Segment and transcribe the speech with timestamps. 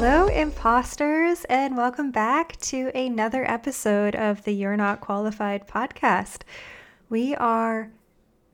[0.00, 6.42] Hello, imposters, and welcome back to another episode of the You're Not Qualified podcast.
[7.08, 7.90] We are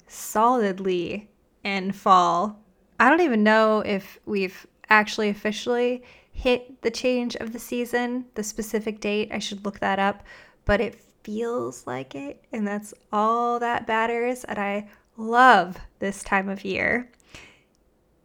[0.06, 1.28] solidly
[1.62, 2.58] in fall.
[2.98, 6.02] I don't even know if we've actually officially
[6.32, 9.28] hit the change of the season, the specific date.
[9.30, 10.24] I should look that up,
[10.64, 14.44] but it feels like it, and that's all that matters.
[14.44, 17.10] And I love this time of year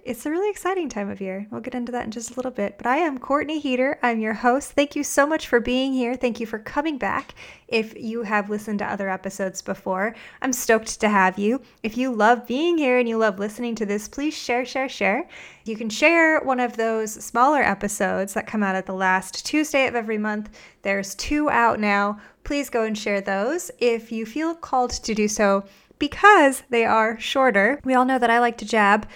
[0.04, 1.48] it's a really exciting time of year.
[1.52, 2.78] We'll get into that in just a little bit.
[2.78, 4.00] But I am Courtney Heater.
[4.02, 4.72] I'm your host.
[4.72, 6.16] Thank you so much for being here.
[6.16, 7.36] Thank you for coming back.
[7.68, 11.62] If you have listened to other episodes before, I'm stoked to have you.
[11.84, 15.28] If you love being here and you love listening to this, please share, share, share.
[15.66, 19.88] You can share one of those smaller episodes that come out at the last Tuesday
[19.88, 20.50] of every month.
[20.82, 22.20] There's two out now.
[22.44, 25.66] Please go and share those if you feel called to do so
[26.00, 27.80] because they are shorter.
[27.84, 29.08] We all know that I like to jab.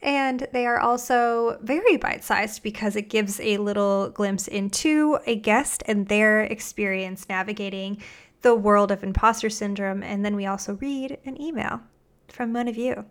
[0.00, 5.36] And they are also very bite sized because it gives a little glimpse into a
[5.36, 8.00] guest and their experience navigating
[8.42, 10.02] the world of imposter syndrome.
[10.02, 11.80] And then we also read an email
[12.28, 13.04] from one of you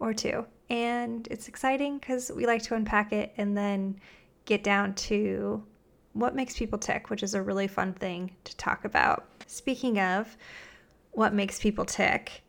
[0.00, 0.46] or two.
[0.70, 4.00] And it's exciting because we like to unpack it and then
[4.46, 5.62] get down to
[6.14, 9.26] what makes people tick, which is a really fun thing to talk about.
[9.46, 10.34] Speaking of
[11.10, 12.42] what makes people tick,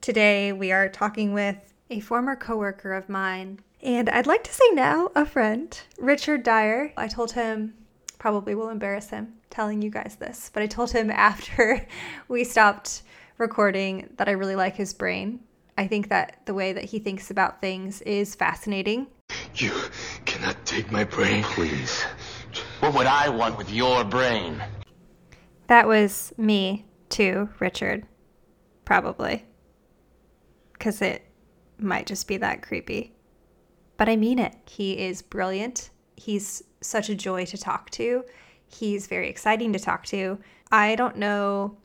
[0.00, 1.56] today we are talking with
[1.90, 6.92] a former coworker of mine, and I'd like to say now a friend, Richard Dyer.
[6.96, 7.74] I told him,
[8.18, 11.86] probably will embarrass him telling you guys this, but I told him after
[12.28, 13.02] we stopped
[13.38, 15.40] recording that I really like his brain.
[15.78, 19.08] I think that the way that he thinks about things is fascinating.
[19.54, 19.72] You
[20.24, 21.42] cannot take my brain.
[21.42, 22.02] Please.
[22.80, 24.62] What would I want with your brain?
[25.66, 28.06] That was me, too, Richard.
[28.84, 29.44] Probably.
[30.72, 31.25] Because it
[31.78, 33.14] might just be that creepy.
[33.96, 34.54] But I mean it.
[34.68, 35.90] He is brilliant.
[36.16, 38.24] He's such a joy to talk to.
[38.68, 40.38] He's very exciting to talk to.
[40.70, 41.76] I don't know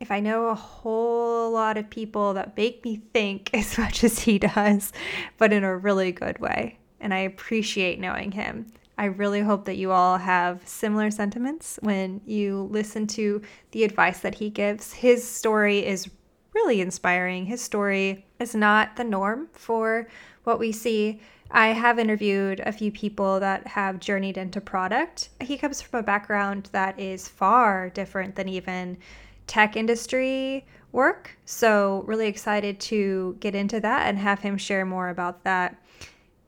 [0.00, 4.20] if I know a whole lot of people that make me think as much as
[4.20, 4.92] he does,
[5.36, 6.78] but in a really good way.
[7.00, 8.66] And I appreciate knowing him.
[8.96, 13.40] I really hope that you all have similar sentiments when you listen to
[13.70, 14.92] the advice that he gives.
[14.92, 16.10] His story is
[16.52, 17.46] really inspiring.
[17.46, 20.08] His story is not the norm for
[20.44, 21.20] what we see.
[21.50, 25.30] I have interviewed a few people that have journeyed into product.
[25.40, 28.98] He comes from a background that is far different than even
[29.46, 31.38] tech industry work.
[31.46, 35.82] So, really excited to get into that and have him share more about that.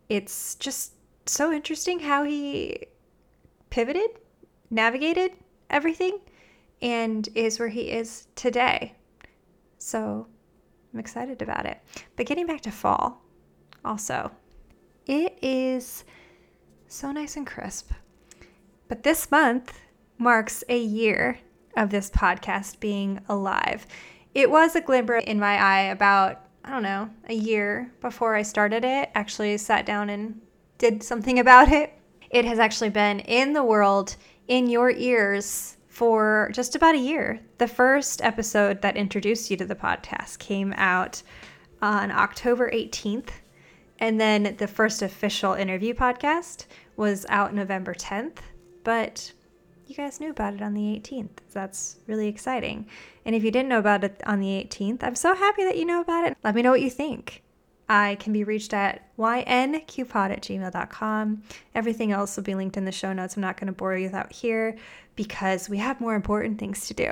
[0.09, 0.93] It's just
[1.27, 2.87] so interesting how he
[3.71, 4.11] pivoted,
[4.71, 5.33] navigated
[5.71, 6.19] everything,
[6.83, 8.95] and is where he is today.
[9.79, 10.27] So
[10.93, 11.81] I'm excited about it.
[12.17, 13.23] But getting back to fall,
[13.85, 14.31] also,
[15.07, 16.05] it is
[16.89, 17.93] so nice and crisp.
[18.89, 19.79] But this month
[20.19, 21.39] marks a year
[21.77, 23.87] of this podcast being alive.
[24.35, 28.43] It was a glimmer in my eye about, I don't know, a year before I
[28.43, 29.11] started it.
[29.15, 30.41] Actually, sat down and
[30.79, 31.95] did something about it.
[32.31, 37.39] It has actually been in the world, in your ears, for just about a year.
[37.59, 41.23] The first episode that introduced you to the podcast came out
[41.83, 43.29] on October 18th.
[43.99, 46.65] And then the first official interview podcast
[46.97, 48.39] was out November 10th.
[48.83, 49.31] But
[49.87, 51.37] you guys knew about it on the 18th.
[51.53, 52.87] That's really exciting.
[53.27, 55.85] And if you didn't know about it on the 18th, I'm so happy that you
[55.85, 56.35] know about it.
[56.43, 57.43] Let me know what you think.
[57.91, 61.43] I can be reached at ynqpod at gmail.com.
[61.75, 63.35] Everything else will be linked in the show notes.
[63.35, 64.77] I'm not going to bore you without here
[65.17, 67.11] because we have more important things to do.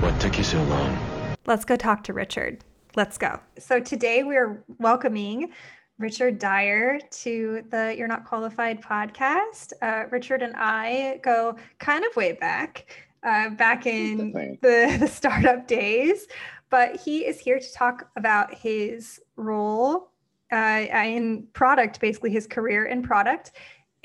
[0.00, 1.36] What took you so long?
[1.46, 2.64] Let's go talk to Richard.
[2.96, 3.38] Let's go.
[3.60, 5.52] So today we're welcoming
[5.98, 9.72] Richard Dyer to the You're Not Qualified podcast.
[9.82, 12.86] Uh, Richard and I go kind of way back,
[13.22, 14.32] uh, back in
[14.62, 16.26] the, the startup days
[16.70, 20.10] but he is here to talk about his role
[20.52, 23.52] uh, in product, basically his career in product,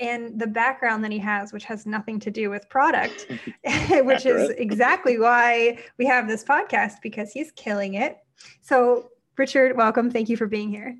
[0.00, 3.26] and the background that he has, which has nothing to do with product,
[3.90, 8.18] which is exactly why we have this podcast because he's killing it.
[8.60, 10.10] So, Richard, welcome.
[10.10, 10.96] Thank you for being here.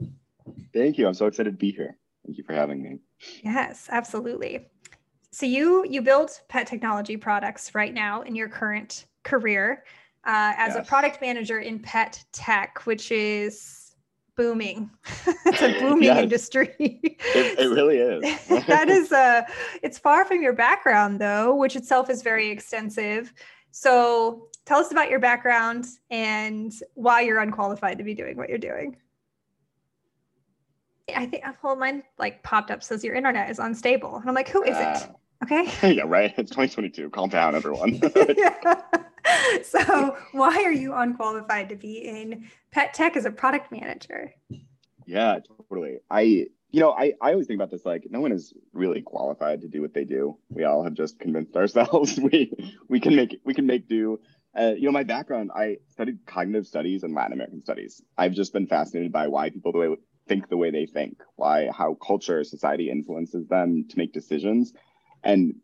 [0.72, 1.06] Thank you.
[1.06, 1.96] I'm so excited to be here.
[2.24, 2.98] Thank you for having me.
[3.42, 4.68] Yes, absolutely.
[5.32, 9.84] So you you build pet technology products right now in your current career
[10.24, 10.84] uh, as yes.
[10.84, 13.94] a product manager in pet tech, which is
[14.36, 14.90] booming.
[15.46, 16.22] it's a booming yes.
[16.22, 16.74] industry.
[16.78, 18.46] it, it, really is.
[18.66, 19.16] that is a.
[19.16, 19.42] Uh,
[19.82, 23.32] it's far from your background though, which itself is very extensive.
[23.70, 28.58] So tell us about your background and why you're unqualified to be doing what you're
[28.58, 28.96] doing.
[31.14, 34.16] I think a whole mine like popped up says your internet is unstable.
[34.16, 35.10] And I'm like, who is Uh, it?
[35.42, 35.94] Okay.
[35.94, 36.32] yeah, right.
[36.36, 37.10] It's 2022.
[37.10, 38.00] Calm down, everyone.
[38.36, 38.82] Yeah.
[39.62, 44.32] so why are you unqualified to be in pet tech as a product manager?
[45.06, 45.98] yeah, totally.
[46.10, 49.62] I, you know, I, I always think about this like no one is really qualified
[49.62, 50.38] to do what they do.
[50.48, 52.52] We all have just convinced ourselves we
[52.88, 54.20] we can make we can make do.
[54.58, 58.02] Uh, you know, my background, I studied cognitive studies and Latin American studies.
[58.18, 59.96] I've just been fascinated by why people the way,
[60.28, 64.74] think the way they think, why how culture, society influences them to make decisions.
[65.22, 65.56] And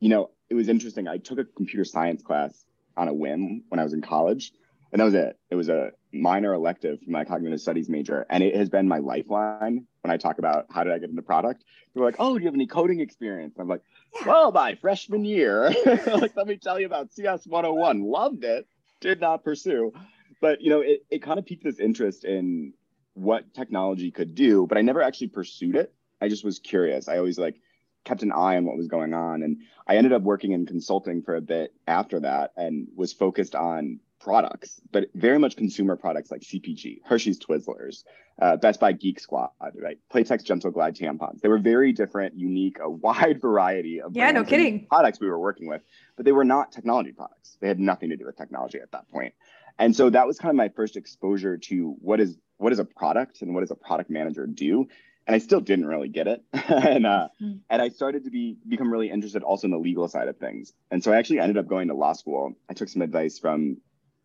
[0.00, 1.08] you know, it was interesting.
[1.08, 2.64] I took a computer science class
[2.96, 4.52] on a whim when I was in college,
[4.90, 5.38] and that was it.
[5.50, 8.98] It was a minor elective for my cognitive studies major, and it has been my
[8.98, 11.64] lifeline when I talk about how did I get into product.
[11.88, 13.82] People are like, "Oh, do you have any coding experience?" I'm like.
[14.26, 18.02] "Well, my freshman year, like let me tell you about CS 101.
[18.02, 18.66] Loved it,
[19.00, 19.92] did not pursue,
[20.40, 22.74] but you know, it it kind of piqued this interest in
[23.14, 25.94] what technology could do, but I never actually pursued it.
[26.20, 27.08] I just was curious.
[27.08, 27.60] I always like
[28.04, 29.42] kept an eye on what was going on.
[29.42, 33.54] And I ended up working in consulting for a bit after that and was focused
[33.54, 38.04] on products, but very much consumer products like CPG, Hershey's Twizzlers,
[38.40, 39.98] uh, Best Buy Geek Squad, right?
[40.12, 41.40] Playtex Gentle Glide tampons.
[41.40, 44.86] They were very different, unique, a wide variety of Yeah, no kidding.
[44.86, 45.82] products we were working with,
[46.16, 47.56] but they were not technology products.
[47.60, 49.34] They had nothing to do with technology at that point.
[49.78, 52.84] And so that was kind of my first exposure to what is what is a
[52.84, 54.86] product and what does a product manager do
[55.26, 56.42] and I still didn't really get it.
[56.52, 57.60] and uh, Mhm.
[57.70, 60.72] and I started to be become really interested also in the legal side of things.
[60.90, 62.54] And so I actually ended up going to law school.
[62.68, 63.78] I took some advice from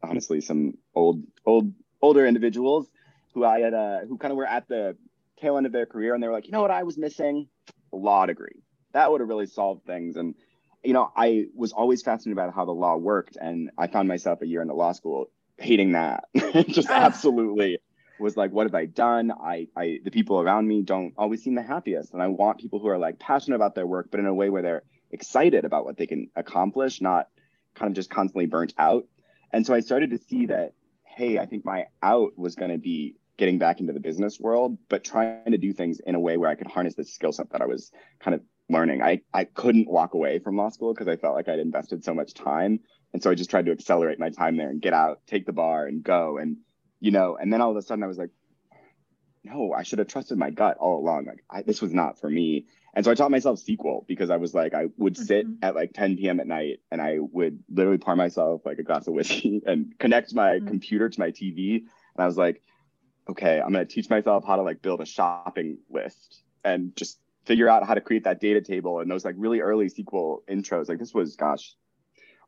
[0.03, 2.87] honestly some old old older individuals
[3.33, 4.97] who I had uh, who kind of were at the
[5.39, 7.47] tail end of their career, and they were like, you know what, I was missing
[7.93, 8.63] a law degree.
[8.93, 10.15] That would have really solved things.
[10.15, 10.35] And
[10.83, 14.41] you know, I was always fascinated about how the law worked, and I found myself
[14.41, 16.25] a year into law school hating that.
[16.67, 17.79] Just absolutely
[18.19, 19.31] was like, what have I done?
[19.31, 22.79] I, I, the people around me don't always seem the happiest, and I want people
[22.79, 25.85] who are like passionate about their work, but in a way where they're excited about
[25.85, 27.27] what they can accomplish, not
[27.75, 29.05] kind of just constantly burnt out.
[29.51, 30.73] And so I started to see that,
[31.03, 34.77] hey, I think my out was going to be getting back into the business world,
[34.89, 37.51] but trying to do things in a way where I could harness the skill set
[37.51, 39.01] that I was kind of learning.
[39.01, 42.13] I, I couldn't walk away from law school because I felt like I'd invested so
[42.13, 42.79] much time.
[43.13, 45.53] And so I just tried to accelerate my time there and get out, take the
[45.53, 46.37] bar and go.
[46.37, 46.57] And,
[46.99, 48.31] you know, and then all of a sudden I was like,
[49.43, 51.25] no, I should have trusted my gut all along.
[51.25, 52.65] Like I, this was not for me.
[52.93, 55.57] And so I taught myself SQL because I was like, I would sit Mhm.
[55.61, 56.39] at like 10 p.m.
[56.39, 60.33] at night and I would literally pour myself like a glass of whiskey and connect
[60.33, 60.67] my Mhm.
[60.67, 61.77] computer to my TV.
[61.77, 62.61] And I was like,
[63.29, 67.19] okay, I'm going to teach myself how to like build a shopping list and just
[67.45, 70.89] figure out how to create that data table and those like really early SQL intros.
[70.89, 71.75] Like this was, gosh,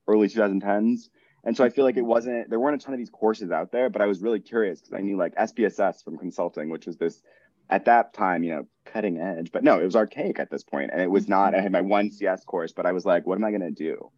[0.07, 1.09] early 2010s.
[1.43, 3.71] And so I feel like it wasn't, there weren't a ton of these courses out
[3.71, 6.97] there, but I was really curious because I knew like SPSS from consulting, which was
[6.97, 7.21] this
[7.69, 10.89] at that time, you know, cutting edge, but no, it was archaic at this point,
[10.91, 13.37] And it was not, I had my one CS course, but I was like, what
[13.37, 14.11] am I going to do?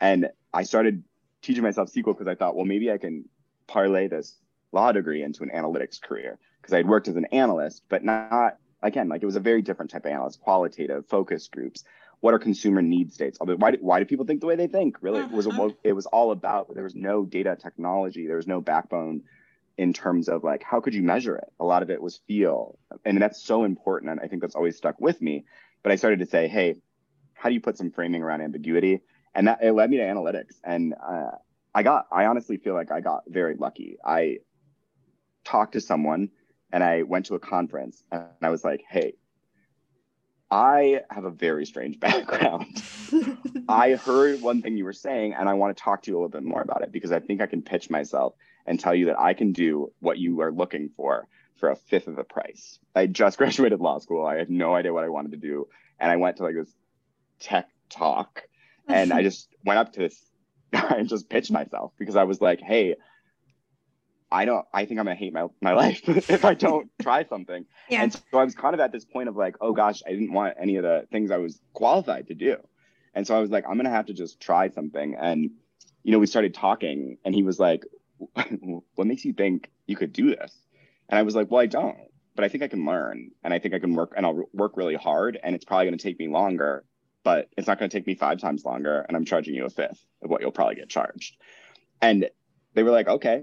[0.00, 1.02] And I started
[1.42, 3.28] teaching myself SQL because I thought, well, maybe I can
[3.66, 4.38] parlay this
[4.70, 8.56] law degree into an analytics career because I had worked as an analyst, but not,
[8.82, 11.84] again, like it was a very different type of analyst, qualitative, focus groups.
[12.22, 13.38] What are consumer need states?
[13.40, 14.96] Why do, why do people think the way they think?
[15.02, 15.76] Really, it was Mhm.
[15.84, 16.72] it was all about.
[16.72, 18.26] There was no data technology.
[18.26, 19.22] There was no backbone
[19.78, 22.78] in terms of like how could you measure it a lot of it was feel
[23.04, 25.44] and that's so important and i think that's always stuck with me
[25.82, 26.76] but i started to say hey
[27.34, 29.00] how do you put some framing around ambiguity
[29.34, 31.30] and that it led me to analytics and uh,
[31.74, 34.38] i got i honestly feel like i got very lucky i
[35.44, 36.28] talked to someone
[36.70, 39.14] and i went to a conference and i was like hey
[40.52, 42.82] i have a very strange background
[43.68, 46.18] I heard one thing you were saying, and I want to talk to you a
[46.18, 48.34] little bit more about it because I think I can pitch myself
[48.66, 52.06] and tell you that I can do what you are looking for for a fifth
[52.06, 52.78] of the price.
[52.94, 54.26] I just graduated law school.
[54.26, 55.68] I had no idea what I wanted to do.
[55.98, 56.72] And I went to like this
[57.40, 58.42] tech talk
[58.88, 60.20] and I just went up to this
[60.72, 62.96] guy and just pitched myself because I was like, hey,
[64.32, 67.24] I don't, I think I'm going to hate my, my life if I don't try
[67.24, 67.66] something.
[67.88, 68.02] yeah.
[68.02, 70.32] And so I was kind of at this point of like, oh gosh, I didn't
[70.32, 72.56] want any of the things I was qualified to do.
[73.14, 75.14] And so I was like, I'm going to have to just try something.
[75.14, 75.50] And,
[76.02, 77.84] you know, we started talking and he was like,
[78.94, 80.56] what makes you think you could do this?
[81.08, 81.96] And I was like, well, I don't,
[82.34, 84.76] but I think I can learn and I think I can work and I'll work
[84.76, 86.84] really hard and it's probably going to take me longer,
[87.22, 89.04] but it's not going to take me five times longer.
[89.06, 91.36] And I'm charging you a fifth of what you'll probably get charged.
[92.00, 92.30] And
[92.74, 93.42] they were like, okay,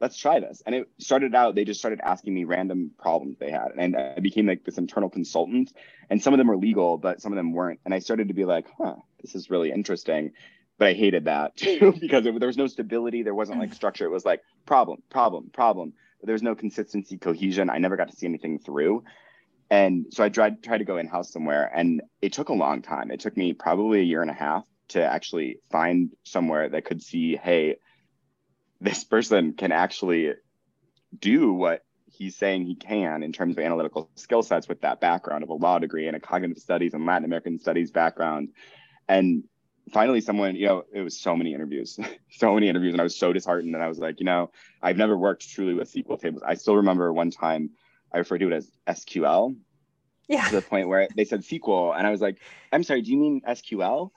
[0.00, 0.62] let's try this.
[0.66, 3.68] And it started out, they just started asking me random problems they had.
[3.78, 5.72] And I became like this internal consultant.
[6.10, 7.80] And some of them were legal, but some of them weren't.
[7.84, 10.32] And I started to be like, huh, this is really interesting.
[10.78, 13.22] But I hated that too because it, there was no stability.
[13.22, 14.04] There wasn't like structure.
[14.04, 15.94] It was like problem, problem, problem.
[16.20, 17.70] But there was no consistency, cohesion.
[17.70, 19.04] I never got to see anything through.
[19.68, 22.82] And so I tried tried to go in house somewhere, and it took a long
[22.82, 23.10] time.
[23.10, 27.02] It took me probably a year and a half to actually find somewhere that could
[27.02, 27.76] see, hey,
[28.80, 30.34] this person can actually
[31.18, 35.42] do what he's saying he can in terms of analytical skill sets with that background
[35.42, 38.50] of a law degree and a cognitive studies and Latin American studies background.
[39.08, 39.44] And
[39.92, 41.98] finally, someone, you know, it was so many interviews,
[42.30, 43.74] so many interviews, and I was so disheartened.
[43.74, 44.50] And I was like, you know,
[44.82, 46.42] I've never worked truly with SQL tables.
[46.44, 47.70] I still remember one time
[48.12, 49.56] I referred to it as SQL.
[50.28, 50.48] Yeah.
[50.48, 52.40] To the point where they said SQL, and I was like,
[52.72, 54.10] I'm sorry, do you mean SQL?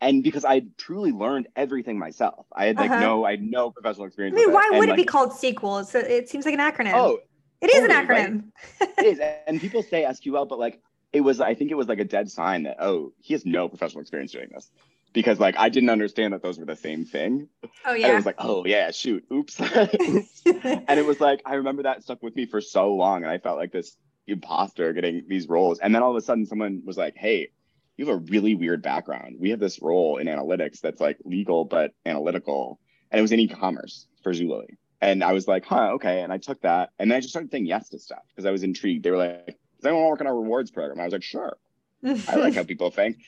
[0.00, 3.00] And because I truly learned everything myself, I had like Uh-huh.
[3.00, 4.36] no, I had no professional experience.
[4.36, 5.94] I mean, why And, would it be called SQL?
[5.94, 6.92] A, it seems like an acronym.
[6.94, 7.18] Oh,
[7.60, 8.30] it is an totally, right?
[8.30, 8.52] acronym.
[8.98, 10.80] it is, and people say SQL, but like
[11.12, 13.68] it was, I think it was like a dead sign that oh, he has no
[13.68, 14.70] professional experience doing this,
[15.14, 17.48] because like I didn't understand that those were the same thing,
[17.84, 20.42] Oh and it was like oh yeah, shoot, oops, oops.
[20.64, 23.38] and it was like I remember that stuck with me for so long, and I
[23.38, 26.98] felt like this imposter getting these roles, and then all of a sudden someone was
[26.98, 27.50] like, hey.
[27.96, 29.36] You have a really weird background.
[29.38, 32.78] We have this role in analytics that's like legal but analytical,
[33.10, 34.76] and it was in e-commerce for Zulily.
[35.00, 36.22] And I was like, huh, okay.
[36.22, 38.50] And I took that, and then I just started saying yes to stuff because I
[38.50, 39.04] was intrigued.
[39.04, 41.22] They were like, "Does anyone want to work on our rewards program?" I was like,
[41.22, 41.56] "Sure."
[42.04, 43.18] I like how people think,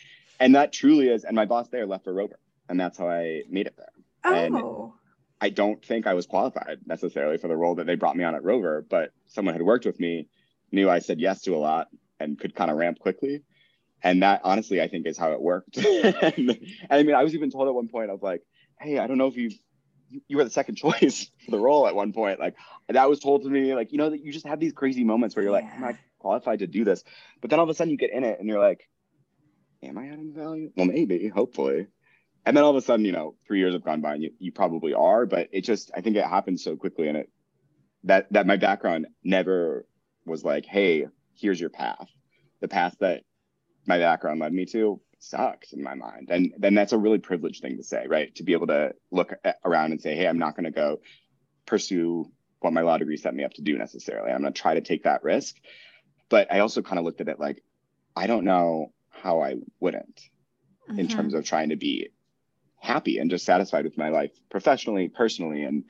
[0.40, 1.24] and that truly is.
[1.24, 4.34] And my boss there left for Rover, and that's how I made it there.
[4.34, 4.94] and- oh.
[5.40, 8.34] I don't think I was qualified necessarily for the role that they brought me on
[8.34, 10.26] at Rover, but someone had worked with me,
[10.72, 11.86] knew I said yes to a lot,
[12.18, 13.44] and could kind of ramp quickly.
[14.02, 15.76] And that honestly, I think is how it worked.
[15.76, 16.58] and, and
[16.90, 18.42] I mean, I was even told at one point, I was like,
[18.80, 19.50] hey, I don't know if you
[20.26, 22.40] you were the second choice for the role at one point.
[22.40, 22.54] Like
[22.88, 25.36] that was told to me, like, you know, that you just have these crazy moments
[25.36, 25.84] where you're like, am.
[25.84, 27.04] I qualified to do this?
[27.40, 28.88] But then all of a sudden you get in it and you're like,
[29.82, 30.70] am I adding value?
[30.76, 31.86] Well, maybe, hopefully.
[32.46, 34.30] And then all of a sudden, you know, three years have gone by and you,
[34.38, 37.30] you probably are, but it just, I think it happens so quickly and it,
[38.04, 39.86] that, that my background never
[40.24, 42.08] was like, hey, here's your path.
[42.60, 43.22] The path that
[43.88, 46.28] my background led me to sucked in my mind.
[46.30, 48.32] And then that's a really privileged thing to say, right?
[48.36, 51.00] To be able to look around and say, hey, I'm not going to go
[51.66, 52.30] pursue
[52.60, 54.30] what my law degree set me up to do necessarily.
[54.30, 55.56] I'm going to try to take that risk.
[56.28, 57.62] But I also kind of looked at it like,
[58.14, 60.20] I don't know how I wouldn't
[60.88, 61.10] in Mhm.
[61.10, 62.10] terms of trying to be
[62.76, 65.64] happy and just satisfied with my life professionally, personally.
[65.64, 65.84] And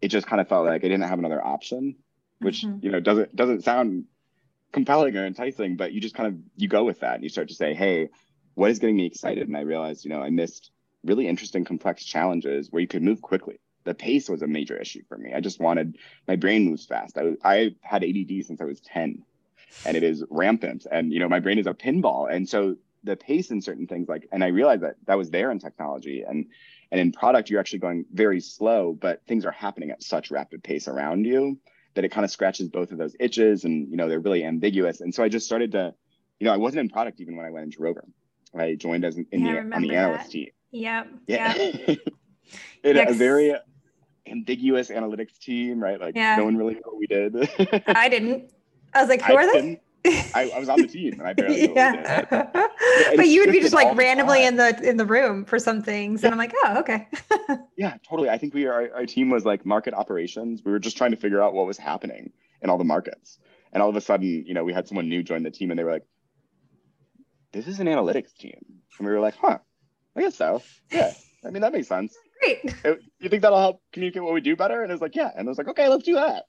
[0.00, 1.96] it just kind of felt like I didn't have another option,
[2.40, 2.82] which, Mhm.
[2.82, 4.04] you know, doesn't doesn't sound
[4.72, 7.48] compelling or enticing, but you just kind of you go with that and you start
[7.48, 8.08] to say, hey,
[8.54, 9.46] what is getting me excited?
[9.46, 10.70] And I realized, you know, I missed
[11.04, 13.60] really interesting, complex challenges where you could move quickly.
[13.84, 15.34] The pace was a major issue for me.
[15.34, 15.98] I just wanted
[16.28, 17.18] my brain moves fast.
[17.18, 19.22] I, I had ADD since I was 10
[19.84, 20.86] and it is rampant.
[20.90, 22.32] And, you know, my brain is a pinball.
[22.32, 25.50] And so the pace in certain things like, and I realized that that was there
[25.50, 26.46] in technology and,
[26.92, 30.62] and in product, you're actually going very slow, but things are happening at such rapid
[30.62, 31.58] pace around you
[31.94, 35.00] that it kind of scratches both of those itches and, you know, they're really ambiguous.
[35.00, 35.94] And so I just started to,
[36.40, 38.04] you know, I wasn't in product even when I went into Rover.
[38.56, 40.30] I joined as an, in Yeah, the, on the remember analyst that.
[40.32, 40.48] team.
[40.72, 41.08] Yep.
[41.26, 41.54] Yeah.
[41.54, 41.98] Yep.
[42.84, 43.54] in Yeah, a very
[44.26, 46.00] ambiguous analytics team, right?
[46.00, 46.36] Like Yeah.
[46.36, 47.34] no one really knew what we did.
[47.86, 48.52] I didn't.
[48.94, 49.80] I was like, who I are they?
[50.04, 50.36] Didn't.
[50.36, 52.26] I, I was on the team and I barely knew what yeah.
[52.30, 54.48] and but you would be just like randomly time.
[54.48, 57.08] in the in the room for some things, and I'm like, oh, okay.
[57.76, 58.28] Yeah, totally.
[58.28, 60.62] I think we our, our team was like market operations.
[60.64, 63.38] We were just trying to figure out what was happening in all the markets.
[63.72, 65.78] And all of a sudden, you know, we had someone new join the team and
[65.78, 66.06] they were like,
[67.52, 68.60] this is an analytics team.
[68.98, 69.58] And we were like, huh,
[70.14, 70.62] I guess so.
[70.90, 71.12] Yeah.
[71.44, 72.14] I mean, that makes sense.
[72.40, 72.58] Great.
[72.84, 74.82] It- you think that'll help communicate what we do better?
[74.82, 75.30] And it was like, yeah.
[75.34, 76.44] And I was like, okay, let's do that.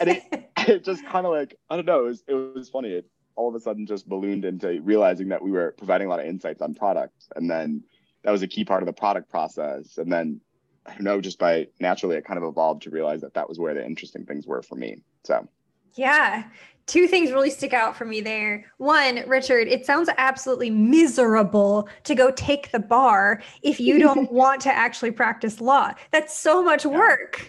[0.00, 2.90] And it, it just kind of like, I don't know, it was, it was funny.
[2.90, 6.20] It all of a sudden just ballooned into realizing that we were providing a lot
[6.20, 7.28] of insights on products.
[7.34, 7.82] And then
[8.24, 9.98] that was a key part of the product process.
[9.98, 10.40] And then
[10.86, 13.58] I don't know, just by naturally, it kind of evolved to realize that that was
[13.58, 15.02] where the interesting things were for me.
[15.24, 15.48] So
[15.94, 16.44] Yeah.
[16.86, 18.66] Two things really stick out for me there.
[18.78, 24.60] One, Richard, it sounds absolutely miserable to go take the bar if you don't want
[24.62, 25.92] to actually practice law.
[26.10, 27.48] That's so much work.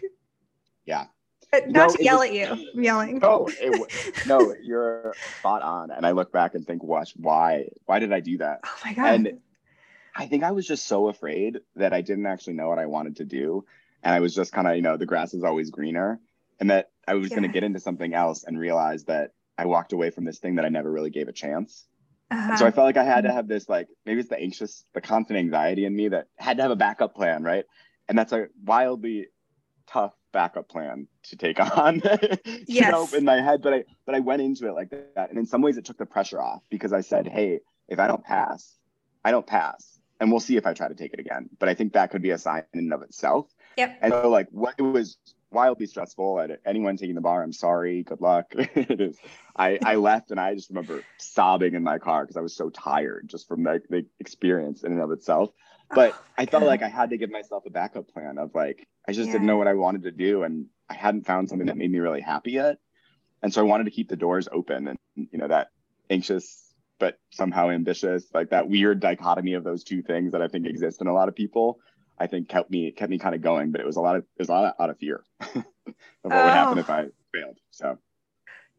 [0.86, 1.05] Yeah.
[1.54, 2.46] Uh, No, Not to yell was- at you.
[2.74, 3.20] I'm yelling.
[3.20, 5.92] no, it, no, you're spot on.
[5.92, 8.62] And I look back and think, gosh, why, why did I do that?
[8.66, 9.14] Oh my God.
[9.14, 9.40] And
[10.16, 13.18] I think I was just so afraid that I didn't actually know what I wanted
[13.18, 13.66] to do.
[14.04, 16.20] And I was just kind of, you know, the grass is always greener.
[16.60, 19.92] And that I was going to get into something else and realize that I walked
[19.92, 21.88] away from this thing that I never really gave a chance.
[22.32, 22.58] Uh-huh.
[22.58, 25.02] So I felt like I had to have this, like, maybe it's the anxious, the
[25.02, 27.66] constant anxiety in me that had to have a backup plan, right?
[28.08, 29.28] And that's a wildly
[29.88, 31.96] tough backup plan to take on,
[32.68, 33.13] you know, Yes.
[33.13, 33.62] in my head.
[33.62, 35.30] But I, but I went into it like that.
[35.30, 38.08] And in some ways it took the pressure off because I said, hey, if I
[38.08, 38.78] don't pass,
[39.24, 40.00] I don't pass.
[40.20, 41.50] And we'll see if I try to take it again.
[41.60, 43.50] But I think that could be a sign in and of itself.
[43.78, 43.98] Yep.
[44.02, 45.18] And so like what it was
[45.52, 46.40] wildly stressful.
[46.40, 48.04] And anyone taking the bar, I'm sorry.
[48.04, 48.54] Good luck.
[48.58, 49.18] it is.
[49.56, 52.70] I I left and I just remember sobbing in my car because I was so
[52.70, 55.52] tired just from the, the experience in and of itself.
[55.96, 58.88] But Oh, I felt like I had to give myself a backup plan of like
[59.08, 59.34] I just Yeah.
[59.34, 62.00] didn't know what I wanted to do and I hadn't found something that made me
[62.00, 62.78] really happy yet.
[63.42, 65.68] And so I wanted to keep the doors open and you know that
[66.10, 66.60] anxious
[67.00, 71.02] but somehow ambitious, like that weird dichotomy of those two things that I think exist
[71.02, 71.80] in a lot of people.
[72.18, 74.22] I think kept me kept me kind of going, but it was a lot of
[74.24, 75.64] it was a lot of, out of fear of
[76.24, 76.82] what would happen Oh.
[76.82, 77.58] if I failed.
[77.72, 77.98] So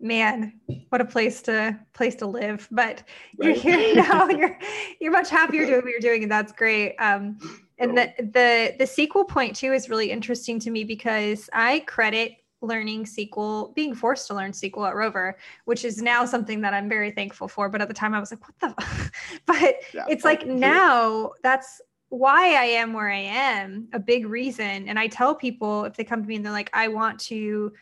[0.01, 2.69] Man, what a place to place to live.
[2.71, 3.05] But
[3.41, 4.59] you're here now you're
[5.01, 6.97] you're much happier doing what you're doing, and that's great.
[6.97, 7.39] Um
[7.79, 12.37] and the the the sequel point too is really interesting to me because I credit
[12.65, 15.37] learning SQL, being forced to learn SQL at Rover,
[15.67, 17.69] which is now something that I'm very thankful for.
[17.69, 19.11] But at the time I was like, what the
[19.47, 24.89] but yeah, it's like now that's why I am where I am, a big reason.
[24.89, 27.73] And I tell people if they come to me and they're like, I want to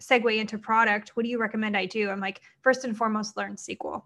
[0.00, 2.10] segue into product, what do you recommend I do?
[2.10, 4.02] I'm like, first and foremost, learn SQL.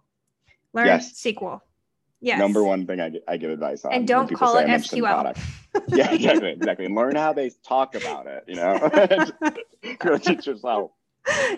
[0.73, 1.13] Learn Yes.
[1.13, 1.61] SQL.
[2.21, 2.39] Yes.
[2.39, 3.93] number one thing I, I give advice on.
[3.93, 5.37] And don't call it I'm interested in SQL.
[5.89, 6.87] yeah, exactly, exactly.
[6.87, 8.45] And learn how they talk about it.
[8.47, 8.91] You know,
[9.99, 10.93] go teach yourself.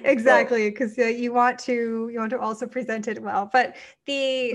[0.05, 3.75] exactly because uh, you want to you want to also present it well but
[4.07, 4.53] the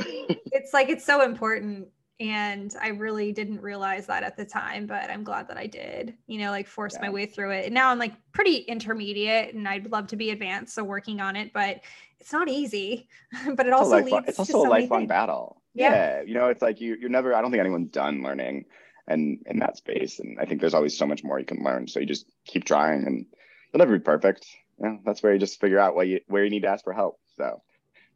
[0.54, 1.86] it's like it's so important
[2.22, 6.14] and i really didn't realize that at the time but i'm glad that i did
[6.28, 9.68] you know like force my way through it and now i'm like pretty intermediate and
[9.68, 11.82] i'd love to be advanced so working on it but
[12.22, 13.08] it's not easy
[13.56, 15.62] but it also lifelong- leads it's also so a many lifelong battle.
[15.74, 15.92] Yeah.
[15.94, 16.22] Yeah.
[16.24, 17.34] you know, it's like you you're never.
[17.34, 18.66] I don't think anyone's done learning,
[19.08, 21.88] and in that space, and I think there's always so much more you can learn.
[21.88, 23.26] So you just keep trying, and
[23.72, 24.46] you'll never be perfect.
[24.80, 26.92] Know, that's where you just figure out what you where you need to ask for
[26.92, 27.20] help.
[27.38, 27.62] So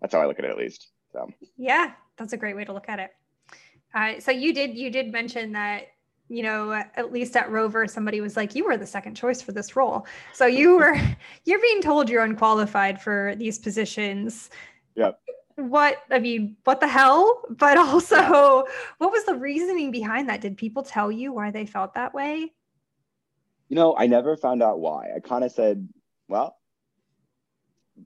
[0.01, 0.89] that's how I look at it, at least.
[1.13, 3.11] So Yeah, that's a great way to look at it.
[3.95, 5.87] Uh, so you did you did mention that
[6.27, 9.53] you know at least at Rover somebody was like you were the second choice for
[9.53, 10.05] this role.
[10.33, 10.99] So you were
[11.45, 14.49] you're being told you're unqualified for these positions.
[14.95, 15.19] Yep.
[15.55, 17.41] What I mean, what the hell?
[17.49, 18.65] But also,
[18.97, 20.41] what was the reasoning behind that?
[20.41, 22.51] Did people tell you why they felt that way?
[23.69, 25.07] You know, I never found out why.
[25.15, 25.87] I kind of said,
[26.27, 26.57] well,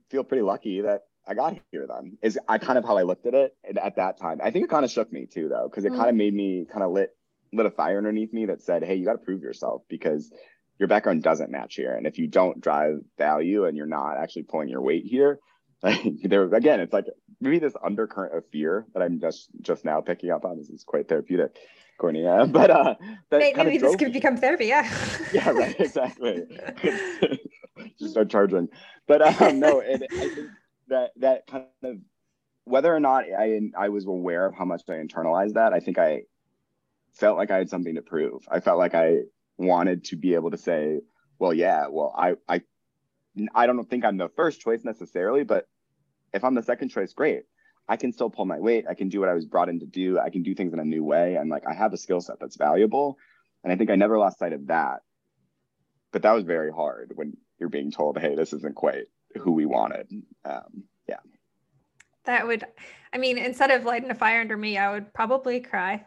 [0.08, 2.18] feel pretty lucky that I got here then.
[2.22, 4.40] Is I kind of how I looked at it at that time.
[4.42, 5.96] I think it kind of shook me too though, because it Mm.
[5.96, 7.16] kind of made me kind of lit
[7.52, 10.32] lit a fire underneath me that said, hey, you got to prove yourself because
[10.78, 11.94] your background doesn't match here.
[11.94, 15.38] And if you don't drive value and you're not actually pulling your weight here,
[15.82, 17.06] like there again, it's like
[17.40, 20.58] maybe this undercurrent of fear that I'm just just now picking up on.
[20.58, 21.56] This is quite therapeutic,
[21.98, 22.26] Courtney.
[22.26, 22.94] Uh, but uh
[23.30, 24.66] that Maybe, maybe this could me become therapy.
[24.66, 24.90] Yeah.
[25.32, 26.42] yeah right exactly
[27.98, 28.68] just start charging
[29.06, 30.50] but um no and i think
[30.90, 31.96] that that kind of
[32.64, 35.98] whether or not i i was aware of how much i internalized that i think
[35.98, 36.22] i
[37.14, 38.46] felt like i had something to prove.
[38.48, 39.20] I felt like i
[39.56, 41.00] wanted to be able to say
[41.38, 42.62] well yeah well i i
[43.54, 45.66] i don't think i'm the first choice necessarily but
[46.32, 47.44] if i'm the second choice great.
[47.88, 48.84] I can still pull my weight.
[48.88, 50.16] I can do what i was brought in to do.
[50.20, 51.34] I can do things in a new way.
[51.34, 53.18] And like i have a skill set that's valuable.
[53.64, 55.00] And i think i never lost sight of that.
[56.12, 59.06] But that was very hard when you're being told, "Hey, this isn't quite
[59.38, 60.10] who we wanted."
[60.44, 61.18] Um, yeah,
[62.24, 62.64] That would,
[63.12, 66.06] I mean, instead of lighting a fire under me, I would probably cry.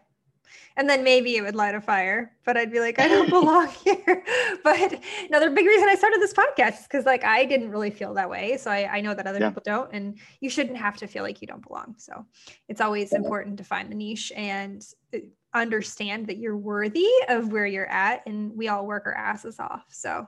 [0.77, 3.67] And then maybe it would light a fire, but I'd be like, I don't belong
[3.83, 4.23] here.
[4.63, 8.13] But another big reason I started this podcast is because, like, I didn't really feel
[8.13, 8.57] that way.
[8.57, 9.49] So I, I know that other Yeah.
[9.49, 11.95] people don't, and you shouldn't have to feel like you don't belong.
[11.97, 12.25] So
[12.69, 14.81] it's always important to find the niche and
[15.13, 15.19] uh,
[15.53, 18.25] understand that you're worthy of where you're at.
[18.25, 19.85] And we all work our asses off.
[19.89, 20.27] So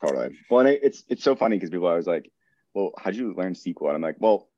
[0.00, 0.36] totally.
[0.50, 2.30] Well, and it, it's it's so funny because people are always like,
[2.74, 4.48] "Well, how'd you learn SQL?" And I'm like, "Well,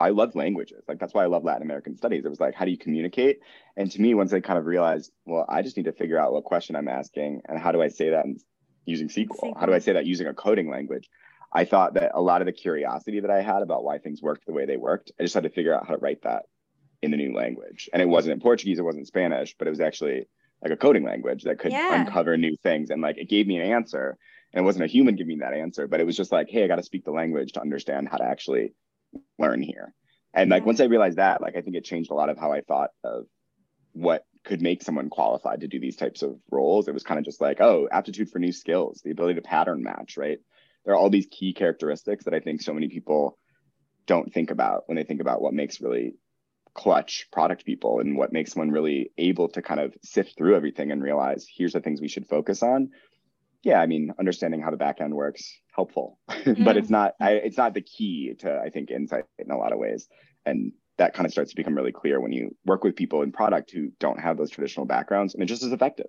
[0.00, 0.84] I love languages.
[0.88, 2.24] Like that's why I love Latin American studies.
[2.24, 3.40] It was like, how do you communicate?"
[3.76, 6.32] And to me, once I kind of realized, well, I just need to figure out
[6.32, 8.38] what question I'm asking and how do I say that in,
[8.86, 9.58] using SQL?
[9.58, 11.08] How do I say that using a coding language?
[11.52, 14.44] I thought that a lot of the curiosity that I had about why things worked
[14.46, 16.46] the way they worked, I just had to figure out how to write that
[17.00, 17.88] in the new language.
[17.92, 20.26] And it wasn't in Portuguese, it wasn't Spanish, but it was actually
[20.62, 22.00] like a coding language that could Yeah.
[22.00, 22.90] uncover new things.
[22.90, 24.18] And like it gave me an answer.
[24.54, 26.62] And it wasn't a human giving me that answer, but it was just like, hey,
[26.62, 28.72] I got to speak the language to understand how to actually
[29.36, 29.92] learn here.
[30.32, 32.52] And like once I realized that, like I think it changed a lot of how
[32.52, 33.26] I thought of
[33.92, 36.86] what could make someone qualified to do these types of roles.
[36.86, 39.82] It was kind of just like, oh, aptitude for new skills, the ability to pattern
[39.82, 40.38] match, right?
[40.84, 43.36] There are all these key characteristics that I think so many people
[44.06, 46.14] don't think about when they think about what makes really
[46.74, 50.92] clutch product people and what makes someone really able to kind of sift through everything
[50.92, 52.90] and realize here's the things we should focus on.
[53.64, 57.56] Yeah, I mean, understanding how the back end works helpful, but it's not I, it's
[57.56, 60.08] not the key to I think insight in a lot of ways.
[60.46, 63.32] And that kind of starts to become really clear when you work with people in
[63.32, 66.06] product who don't have those traditional backgrounds and it just is effective.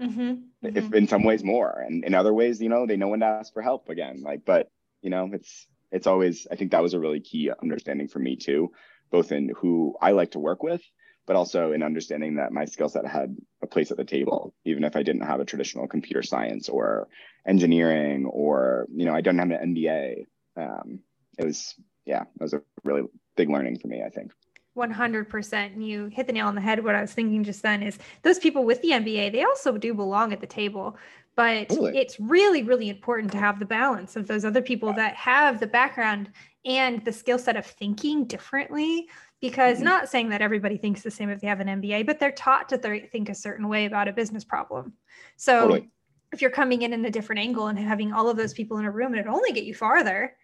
[0.00, 0.34] Mm-hmm.
[0.76, 0.94] if Mhm.
[0.94, 3.52] in some ways more and in other ways you know they know when to ask
[3.52, 4.68] for help again like but
[5.02, 8.34] you know it's it's always i think that was a really key understanding for me
[8.34, 8.72] too
[9.10, 10.82] both in who i like to work with
[11.26, 14.84] but also in understanding that my skill set had a place at the table even
[14.84, 17.08] if i didn't have a traditional computer science or
[17.46, 21.00] engineering or you know i don't have an mba um,
[21.38, 23.02] it was yeah it was a really
[23.36, 24.32] big learning for me i think.
[24.74, 26.82] 100% and you hit the nail on the head.
[26.82, 29.92] What i was thinking just then is those people with the mba they also do
[29.94, 30.96] belong at the table
[31.34, 31.98] but Totally.
[31.98, 35.66] it's really really important to have the balance of those other people that have the
[35.66, 36.30] background
[36.64, 39.08] and the skill set of thinking differently
[39.42, 39.84] because Mhm.
[39.84, 42.68] not saying that everybody thinks the same if they have an mba but they're taught
[42.70, 44.94] to th- think a certain way about a business problem
[45.36, 45.90] so Totally.
[46.32, 48.86] if you're coming in in a different angle and having all of those people in
[48.86, 50.34] a room it'll only get you farther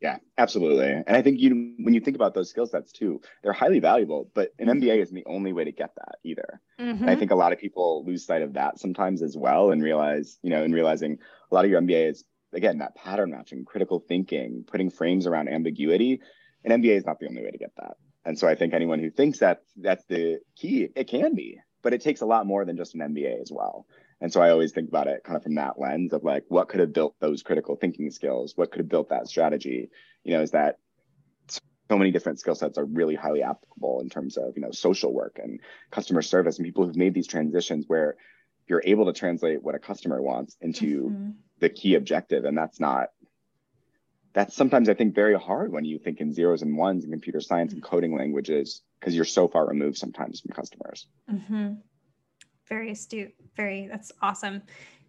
[0.00, 0.90] Yeah, absolutely.
[1.06, 4.30] And I think you when you think about those skill sets too, they're highly valuable,
[4.34, 6.60] but an MBA isn't the only way to get that either.
[7.02, 7.18] And I Mhm.
[7.18, 10.50] think a lot of people lose sight of that sometimes as well and realize, you
[10.50, 11.18] know, in realizing
[11.50, 15.48] a lot of your MBA is again that pattern matching, critical thinking, putting frames around
[15.48, 16.20] ambiguity.
[16.64, 17.96] An MBA is not the only way to get that.
[18.26, 21.94] And so I think anyone who thinks that that's the key, it can be, but
[21.94, 23.86] it takes a lot more than just an MBA as well.
[24.20, 26.68] And so I always think about it kind of from that lens of like, what
[26.68, 28.54] could have built those critical thinking skills?
[28.56, 29.90] What could have built that strategy?
[30.24, 30.78] You know, is that
[31.48, 35.14] so many different skill sets are really highly applicable in terms of, you know, social
[35.14, 35.60] work and
[35.92, 38.16] customer service and people who've made these transitions where
[38.66, 41.34] you're able to translate what a customer wants into Mhm.
[41.60, 42.44] the key objective.
[42.44, 43.10] And that's not,
[44.36, 47.40] that's sometimes I think very hard when you think in zeros and ones in computer
[47.40, 51.06] science and coding languages because you're so far removed sometimes from customers.
[51.28, 51.72] hmm
[52.68, 53.32] Very astute.
[53.56, 54.60] Very, that's awesome.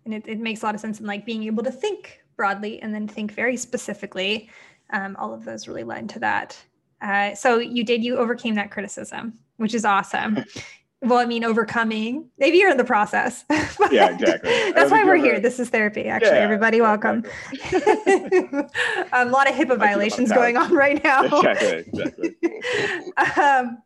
[0.05, 2.81] And it, it makes a lot of sense in like being able to think broadly
[2.81, 4.49] and then think very specifically.
[4.91, 6.57] Um, all of those really led to that.
[7.01, 10.37] Uh, so you did, you overcame that criticism, which is awesome.
[11.01, 13.45] well, I mean, overcoming, maybe you're in the process.
[13.91, 14.49] Yeah, exactly.
[14.73, 15.39] That's why we're here.
[15.39, 16.31] This is therapy, actually.
[16.31, 17.23] Yeah, Everybody, welcome.
[17.53, 18.65] exactly.
[19.13, 21.23] a lot of HIPAA violations going on right now.
[21.23, 23.41] exactly, exactly.
[23.41, 23.77] um,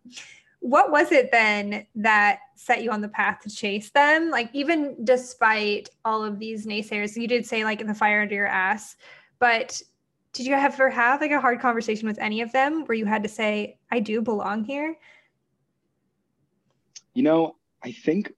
[0.61, 4.31] what was it then that set you on the path to chase them?
[4.31, 8.33] Like, even despite all of these naysayers, you did say like in the fire under
[8.33, 8.95] your ass,
[9.37, 9.79] but
[10.33, 13.21] did you ever have like a hard conversation with any of them where you had
[13.21, 14.95] to say, I do belong here?
[17.13, 18.33] You know, I think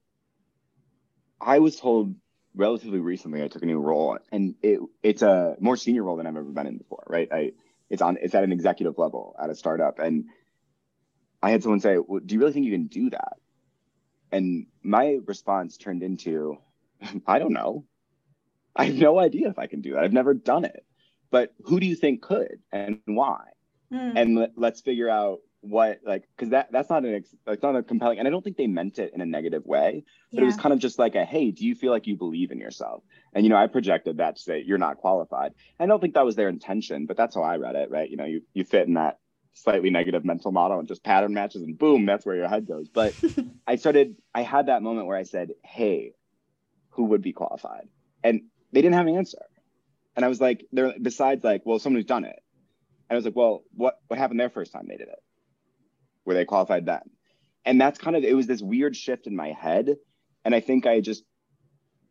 [1.39, 2.15] I was told
[2.55, 6.27] relatively recently I took a new role and it it's a more senior role than
[6.27, 7.27] I've ever been in before, right?
[7.31, 7.51] I
[7.89, 10.25] it's on it's at an executive level at a startup and
[11.41, 13.33] I had someone say, well, "Do you really think you can do that?"
[14.31, 16.57] And my response turned into,
[17.27, 17.86] "I don't know.
[18.75, 20.03] I have no idea if I can do that.
[20.03, 20.86] I've never done it.
[21.29, 23.43] But who do you think could and why?"
[23.91, 27.63] Mm, and let, let's figure out what like because that that's not an ex, that's
[27.63, 30.43] not a compelling and i don't think they meant it in a negative way but
[30.43, 32.60] it was kind of just like a hey do you feel like you believe in
[32.60, 33.04] yourself?
[33.34, 35.54] And you know i projected that to say you're not qualified.
[35.80, 38.10] I don't think that was their intention but that's how i read it right?
[38.10, 39.19] You know you you fit in that
[39.54, 42.89] slightly negative mental model and just pattern matches and boom that's where your head goes.
[42.89, 43.15] But
[43.67, 46.13] i started i had that moment where i said hey
[46.89, 47.88] who would be qualified?
[48.23, 49.45] And they didn't have an answer.
[50.15, 52.39] And i was like there besides like well someone who's done it.
[53.10, 55.22] And I was like, well, what what happened their first time they did it?
[56.25, 57.01] Were they qualified then?
[57.65, 59.95] And that's kind of it was this weird shift in my head.
[60.45, 61.23] And I think I just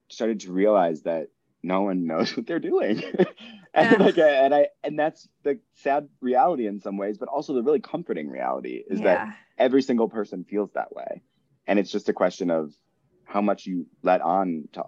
[0.08, 1.28] started to realize that
[1.62, 3.02] no one knows what they're doing.
[3.74, 3.96] and Yeah.
[3.98, 7.62] like uh, and I and that's the sad reality in some ways, but also the
[7.62, 11.22] really comforting reality is that every single person feels that way.
[11.66, 12.72] And it's just a question of
[13.24, 14.84] how much you let on to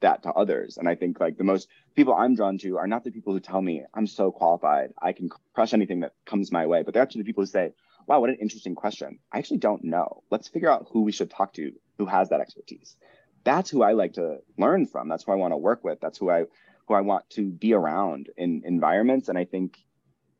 [0.00, 0.76] that to others.
[0.76, 3.40] And I think like the most people I'm drawn to are not the people who
[3.40, 7.02] tell me I'm so qualified, I can crush anything that comes my way, but they're
[7.02, 7.72] actually the people who say,
[8.08, 9.18] wow, what an interesting question.
[9.30, 10.22] I actually don't know.
[10.30, 12.96] Let's figure out who we should talk to who has that expertise.
[13.44, 15.08] That's who I like to learn from.
[15.08, 16.00] That's who I want to work with.
[16.00, 16.44] That's who I
[16.86, 19.28] who I want to be around in environments.
[19.28, 19.76] And I think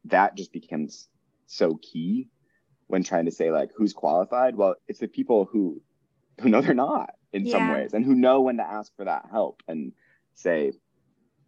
[0.07, 1.09] that just becomes
[1.47, 2.31] so key
[2.87, 4.57] when trying to say like who's qualified.
[4.57, 5.83] Well, it's the people who
[6.41, 9.27] who know they're not in some ways and who know when to ask for that
[9.31, 9.93] help and
[10.35, 10.73] say,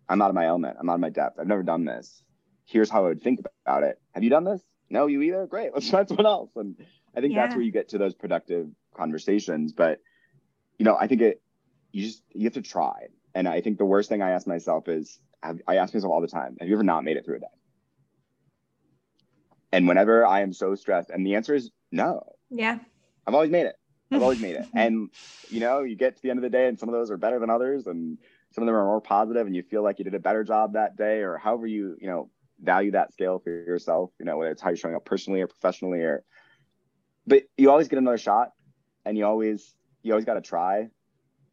[0.08, 0.76] I'm out of my element.
[0.78, 1.38] I'm out of my depth.
[1.40, 2.22] I've never done this.
[2.66, 3.98] Here's how I would think about it.
[4.12, 4.60] Have you done this?
[4.90, 5.46] No, you either?
[5.46, 5.70] Great.
[5.74, 6.50] Let's try someone else.
[6.56, 6.76] And
[7.16, 9.72] I think that's where you get to those productive conversations.
[9.72, 10.00] But
[10.78, 11.42] you know, I think it
[11.92, 13.08] you just you have to try.
[13.34, 16.20] And I think the worst thing I ask myself is have, I ask myself all
[16.20, 17.46] the time, have you ever not made it through a day?
[19.72, 22.78] And whenever I am so stressed, and the answer is no, Yeah.
[23.26, 23.76] I've always made it.
[24.10, 24.66] I've always made it.
[24.74, 25.10] And
[25.48, 27.16] you know, you get to the end of the day and some of those are
[27.16, 28.18] better than others and
[28.52, 30.72] some of them are more positive and you feel like you did a better job
[30.72, 32.28] that day or however you, you know,
[32.62, 35.46] value that scale for yourself, you know, whether it's how you're showing up personally or
[35.46, 36.24] professionally or
[37.26, 38.50] but you always get another shot
[39.04, 40.88] and you always you always got to try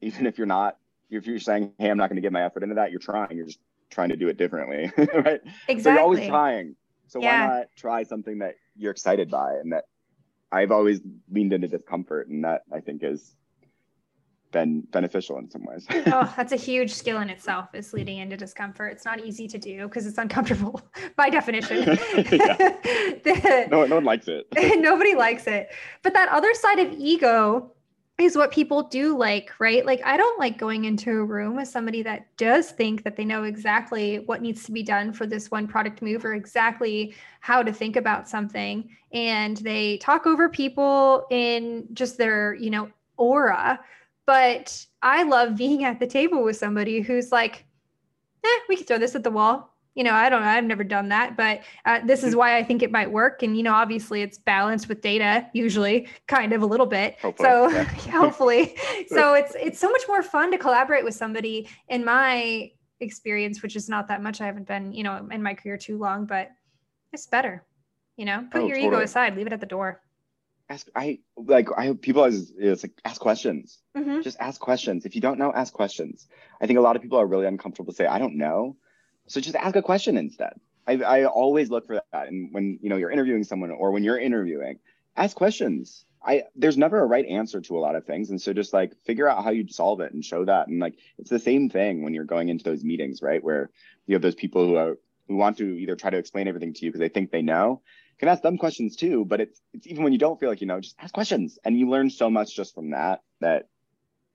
[0.02, 0.78] even if you're not
[1.10, 3.36] if you're saying hey i'm not going to get my effort into that you're trying
[3.36, 5.82] you're just trying to do it differently right Exactly.
[5.82, 6.76] so you're always trying
[7.08, 7.42] so Yeah.
[7.42, 9.86] why not try something that you're excited by and that
[10.52, 13.36] i've always leaned into discomfort and that i think has
[14.58, 18.36] been beneficial in some ways oh, that's a huge skill in itself is leading into
[18.36, 18.92] discomfort.
[18.92, 20.82] It's not easy to do because it's uncomfortable
[21.16, 21.86] by definition.
[21.86, 24.48] The- no, no one likes it
[24.80, 25.70] nobody likes it.
[26.04, 27.72] But that other side of ego
[28.18, 29.86] is what people do like, right?
[29.86, 33.26] Like, I don't like going into a room with somebody that does think that they
[33.26, 37.62] know exactly what needs to be done for this one product move or exactly how
[37.62, 38.90] to think about something.
[39.12, 43.80] And they talk over people in just their, you know, aura.
[44.28, 47.66] But I love being at the table with somebody who's like,
[48.44, 49.74] eh, we could throw this at the wall.
[49.96, 50.50] You know, I don't know.
[50.50, 53.42] I've never done that, but uh, this is why I think it might work.
[53.42, 57.18] And, you know, obviously it's balanced with data, usually kind of a little bit.
[57.20, 57.84] Hopefully, so yeah.
[58.12, 58.76] hopefully.
[59.08, 63.76] So it's, it's so much more fun to collaborate with somebody in my experience, which
[63.76, 64.42] is not that much.
[64.42, 66.52] I haven't been, you know, in my career too long, but
[67.14, 67.64] it's better,
[68.18, 70.02] you know, put Oh, your ego aside, leave it at the door.
[70.70, 73.80] Ask i like i people as it's like ask questions.
[73.96, 74.24] Mhm.
[74.24, 75.06] just ask questions.
[75.06, 76.28] If you don't know ask questions.
[76.62, 78.76] I think a lot of people are really uncomfortable to say i don't know.
[79.28, 80.54] So just ask a question instead.
[80.88, 82.28] I, I always look for that.
[82.30, 84.80] And when you know you're interviewing someone or when you're interviewing
[85.16, 86.06] ask questions.
[86.24, 88.30] I there's never a right answer to a lot of things.
[88.32, 90.68] And so just like figure out how you'd solve it and show that.
[90.68, 93.44] And like it's the same thing when you're going into those meetings right?
[93.44, 93.70] Where
[94.08, 96.86] you have those people who are who want to either try to explain everything to
[96.86, 97.82] you because they think they know
[98.20, 100.68] can ask them questions too but it's it's even when you don't feel like you
[100.68, 103.68] know just ask questions and you learn so much just from that that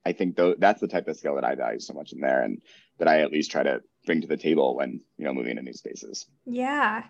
[0.05, 2.43] i think though that's the type of skill that i value so much in there
[2.43, 2.61] and
[2.99, 5.63] that i at least try to bring to the table when you know moving into
[5.63, 7.05] new spaces Yeah.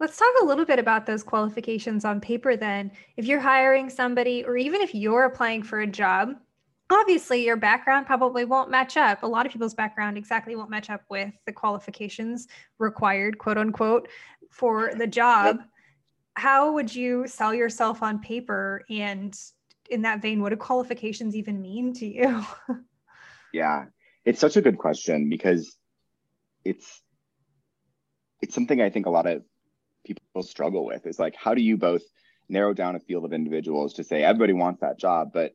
[0.00, 2.92] Let's talk a little bit about those qualifications on paper then.
[3.16, 6.36] If you're hiring somebody, or even if you're applying for a job,
[6.88, 9.24] obviously your background probably won't match up.
[9.24, 12.46] A lot of people's background exactly won't match up with the qualifications
[12.78, 14.08] required, quote unquote,
[14.50, 15.58] for the job.
[16.38, 18.84] How would you sell yourself on paper?
[18.88, 19.38] And
[19.90, 22.44] in that vein, what do qualifications even mean to you?
[23.52, 23.86] yeah
[24.24, 25.76] it's such a good question because
[26.64, 27.02] it's
[28.40, 29.42] it's something i think a lot of
[30.04, 32.02] people struggle with is like how do you both
[32.48, 35.54] narrow down a field of individuals to say everybody wants that job but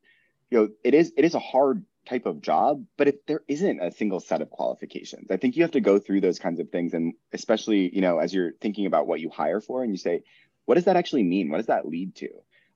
[0.49, 3.79] you know it is it is a hard type of job but if there isn't
[3.79, 6.69] a single set of qualifications i think you have to go through those kinds of
[6.69, 9.97] things and especially you know as you're thinking about what you hire for and you
[9.97, 10.21] say
[10.65, 11.49] what does that actually mean?
[11.49, 12.29] What does that lead to?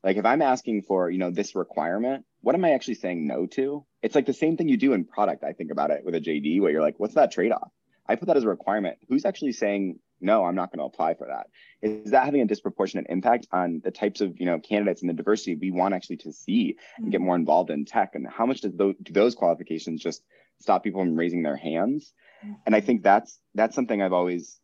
[0.04, 3.46] Like if i'm asking for you know this requirement what am i actually saying no
[3.48, 3.86] to?
[4.02, 6.22] It's like the same thing you do in product i think about it with a
[6.22, 7.72] jd where you're like what's that trade-off?
[8.08, 9.00] I put that as a requirement.
[9.10, 11.48] Who's actually saying no i'm not going to apply for that?
[11.82, 15.14] Is that having a disproportionate impact on the types of you know candidates and the
[15.14, 17.26] diversity we want actually to see and get mm.
[17.26, 18.16] more involved in tech?
[18.16, 20.24] And how much does those, do those qualifications just
[20.60, 22.14] stop people from raising their hands?
[22.46, 22.56] Mm.
[22.66, 24.60] And i think that's that's something i've always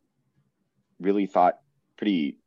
[1.00, 1.58] really thought
[1.96, 2.38] pretty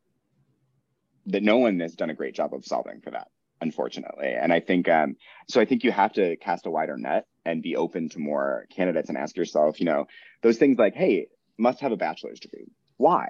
[1.28, 3.28] that no one has done a great job of solving for that
[3.60, 4.34] unfortunately.
[4.40, 5.16] And i think um
[5.50, 8.66] so i think you have to cast a wider net and be open to more
[8.76, 10.06] candidates and ask yourself you know
[10.42, 12.68] those things like hey must have a bachelor's degree.
[12.98, 13.30] Why?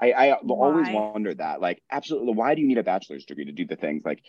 [0.00, 1.10] I i always Why?
[1.12, 4.02] wondered that like absolutely why do you need a bachelor's degree to do the things
[4.04, 4.22] like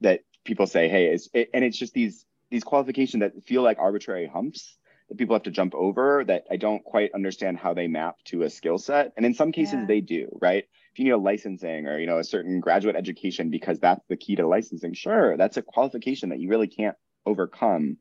[0.00, 3.78] that people say hey is it, and it's just these these qualifications that feel like
[3.78, 4.76] arbitrary humps
[5.08, 8.42] that people have to jump over that i don't quite understand how they map to
[8.42, 9.12] a skill set.
[9.16, 9.86] And in some cases Yeah.
[9.86, 10.64] they do right?
[10.92, 14.16] If you need a licensing or you know a certain graduate education because that's the
[14.16, 17.98] key to licensing sure that's a qualification that you really can't overcome.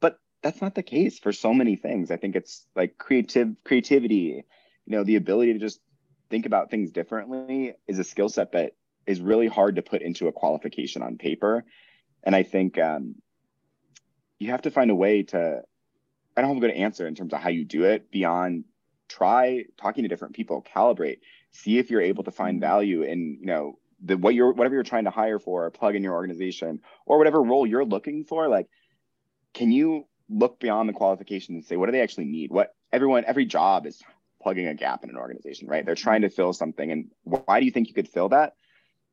[0.00, 2.10] But that's not the case for so many things.
[2.10, 4.44] I think it's like creative creativity
[4.86, 5.80] you know the ability to just
[6.30, 8.72] think about things differently is a skill set that
[9.06, 11.64] is really hard to put into a qualification on paper.
[12.22, 13.14] And i think um,
[14.38, 15.62] you have to find a way to
[16.36, 18.64] i don't have a good answer in terms of how you do it beyond
[19.08, 21.18] try talking to different people calibrate
[21.50, 22.68] see if you're able to find mm-hmm.
[22.68, 25.94] value in you know the what you're whatever you're trying to hire for or plug
[25.94, 28.66] in your organization or whatever role you're looking for like
[29.52, 32.50] can you look beyond the qualifications and say what do they actually need?
[32.50, 34.00] What everyone every job is
[34.42, 35.84] plugging a gap in an organization right?
[35.84, 36.36] They're trying to mm-hmm.
[36.36, 36.90] fill something.
[36.90, 38.54] And why do you think you could fill that?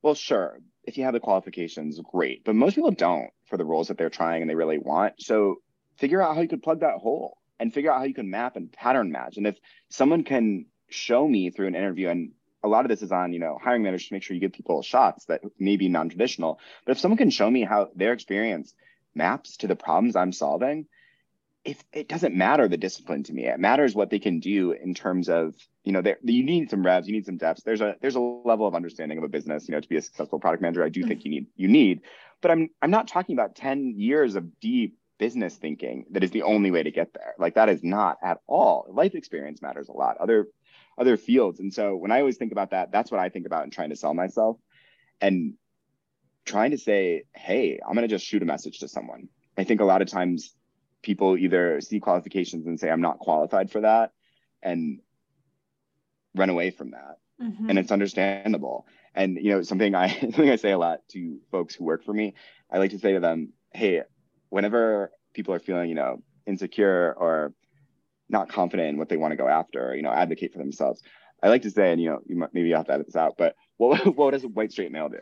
[0.02, 2.46] Well sure if you have the qualifications great.
[2.46, 5.16] But most people don't for the roles that they're trying and they really want.
[5.20, 5.58] So
[5.98, 8.56] figure out how you could plug that hole and figure out how you can map
[8.56, 9.38] and pattern match.
[9.38, 9.58] And if
[9.90, 12.32] someone can show me through an interview and
[12.64, 14.54] a lot of this is on you know hiring managers to make sure you give
[14.54, 18.74] people shots that may be non-traditional but if someone can show me how their experience
[19.14, 20.88] maps to the problems i'm solving
[21.68, 23.46] if it doesn't matter the discipline to me.
[23.46, 26.86] It matters what they can do in terms of you know there you need some
[26.86, 27.64] revs you need some depths.
[27.64, 30.02] There's a there's a level of understanding of a business you know to be a
[30.02, 31.10] successful product manager i do mm-hmm.
[31.10, 32.02] think you need you need
[32.42, 36.44] but i'm i'm not talking about 10 years of deep business thinking that is the
[36.44, 37.34] only way to get there.
[37.38, 38.88] Like that is not at all.
[38.90, 40.18] Life experience matters a lot.
[40.18, 40.48] Other
[40.98, 41.60] other fields.
[41.60, 43.90] And so when I always think about that, that's what I think about in trying
[43.90, 44.58] to sell myself
[45.22, 45.54] and
[46.46, 49.30] trying to say, hey, I'm going to just shoot a message to someone.
[49.58, 50.56] I think a lot of times
[51.04, 54.12] people either see qualifications and say, I'm not qualified for that
[54.64, 55.00] and
[56.36, 57.18] run away from that.
[57.42, 57.70] Mm-hmm.
[57.70, 58.88] And it's understandable.
[59.14, 62.14] And you know, something I something I say a lot to folks who work for
[62.14, 62.34] me,
[62.72, 64.04] I like to say to them, hey,
[64.50, 67.54] whenever people are feeling, you know, insecure or
[68.30, 71.02] not confident in what they want to go after, or, you know, advocate for themselves.
[71.42, 73.16] I like to say, and you know, you might, maybe you have to edit this
[73.16, 75.20] out, but what what does a white straight male do?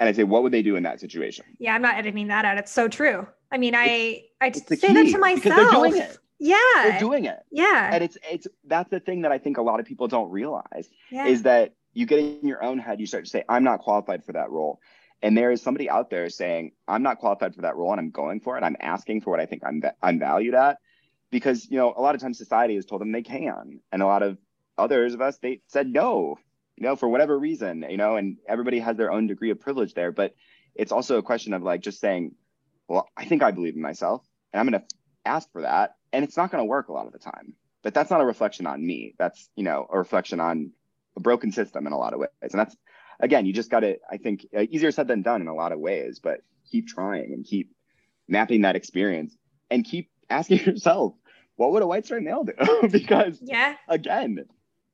[0.00, 1.44] And I say, what would they do in that situation?
[1.58, 2.58] Yeah, I'm not editing that out.
[2.58, 3.26] It's so true.
[3.50, 5.56] I mean, I I just say that to myself.
[5.56, 6.18] They're doing it.
[6.38, 7.38] Yeah, they're doing it.
[7.50, 10.30] Yeah, and it's it's that's the thing that I think a lot of people don't
[10.30, 11.26] realize yeah.
[11.26, 14.24] is that you get in your own head, you start to say, I'm not qualified
[14.24, 14.80] for that role.
[15.24, 18.10] And there is somebody out there saying, I'm not qualified for that role and I'm
[18.10, 18.62] going for it.
[18.62, 20.76] I'm asking for what I think I'm, I'm valued at
[21.30, 23.80] because, you know, a lot of times society has told them they can.
[23.90, 24.36] And a lot of
[24.76, 26.36] others of us, they said no,
[26.76, 29.94] you know, for whatever reason, you know, and everybody has their own degree of privilege
[29.94, 30.12] there.
[30.12, 30.34] But
[30.74, 32.34] it's also a question of like just saying,
[32.86, 34.86] well, I think I believe in myself and I'm going to
[35.24, 35.94] ask for that.
[36.12, 37.54] And it's not going to work a lot of the time.
[37.82, 39.14] But that's not a reflection on me.
[39.18, 40.72] That's, you know, a reflection on
[41.16, 42.28] a broken system in a lot of ways.
[42.42, 42.76] And that's
[43.20, 45.72] again, you just got to, I think, uh, easier said than done in a lot
[45.72, 47.74] of ways, but keep trying and keep
[48.28, 49.36] mapping that experience
[49.70, 51.14] and keep asking yourself,
[51.56, 52.88] what would a white straight male do?
[52.90, 54.44] because yeah, again,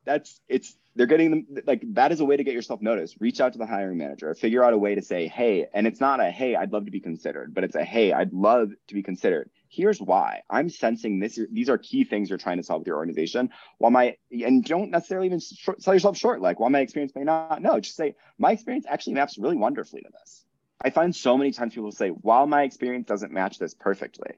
[0.04, 3.16] that's it's they're getting them like that is a way to get yourself noticed.
[3.20, 6.00] Reach out to the hiring manager, figure out a way to say, hey, and it's
[6.00, 8.94] not a hey, I'd love to be considered, but it's a hey, I'd love to
[8.94, 10.42] be considered here's why.
[10.50, 13.50] I'm sensing this these are key things you're trying to solve with your organization.
[13.78, 16.42] While my and don't necessarily even short, sell yourself short.
[16.42, 20.02] Like while my experience may not no just say my experience actually maps really wonderfully
[20.02, 20.44] to this.
[20.82, 24.32] I find so many times people say while my experience doesn't match this perfectly.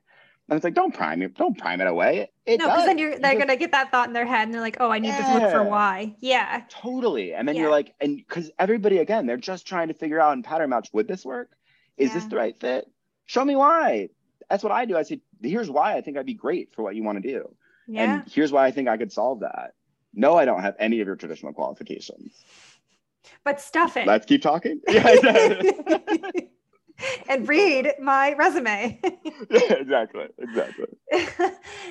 [0.49, 2.31] And it's like don't prime it don't prime it away.
[2.45, 4.61] It no because then you're they're gonna get that thought in their head and they're
[4.61, 6.15] like oh i need yeah, to look for why.
[6.21, 6.63] Yeah.
[6.69, 7.33] Totally.
[7.33, 7.63] And then yeah.
[7.63, 10.91] you're like and because everybody again they're just trying to figure out and pattern match
[10.93, 11.51] would this work?
[11.97, 12.15] Is yeah.
[12.15, 12.87] this the right fit?
[13.25, 14.09] Show me why
[14.53, 14.99] that's what I do.
[14.99, 17.57] I say, here's why I think I'd be great for what you want to do.
[17.89, 18.03] Yeah.
[18.03, 19.73] And here's why I think I could solve that.
[20.13, 22.45] No, I don't have any of your traditional qualifications.
[23.45, 24.07] But stuff it.
[24.07, 24.83] Let's keep talking.
[24.91, 25.63] Yeah,
[27.31, 29.01] and read my resume.
[29.51, 30.27] yeah, exactly.
[30.39, 30.87] Exactly.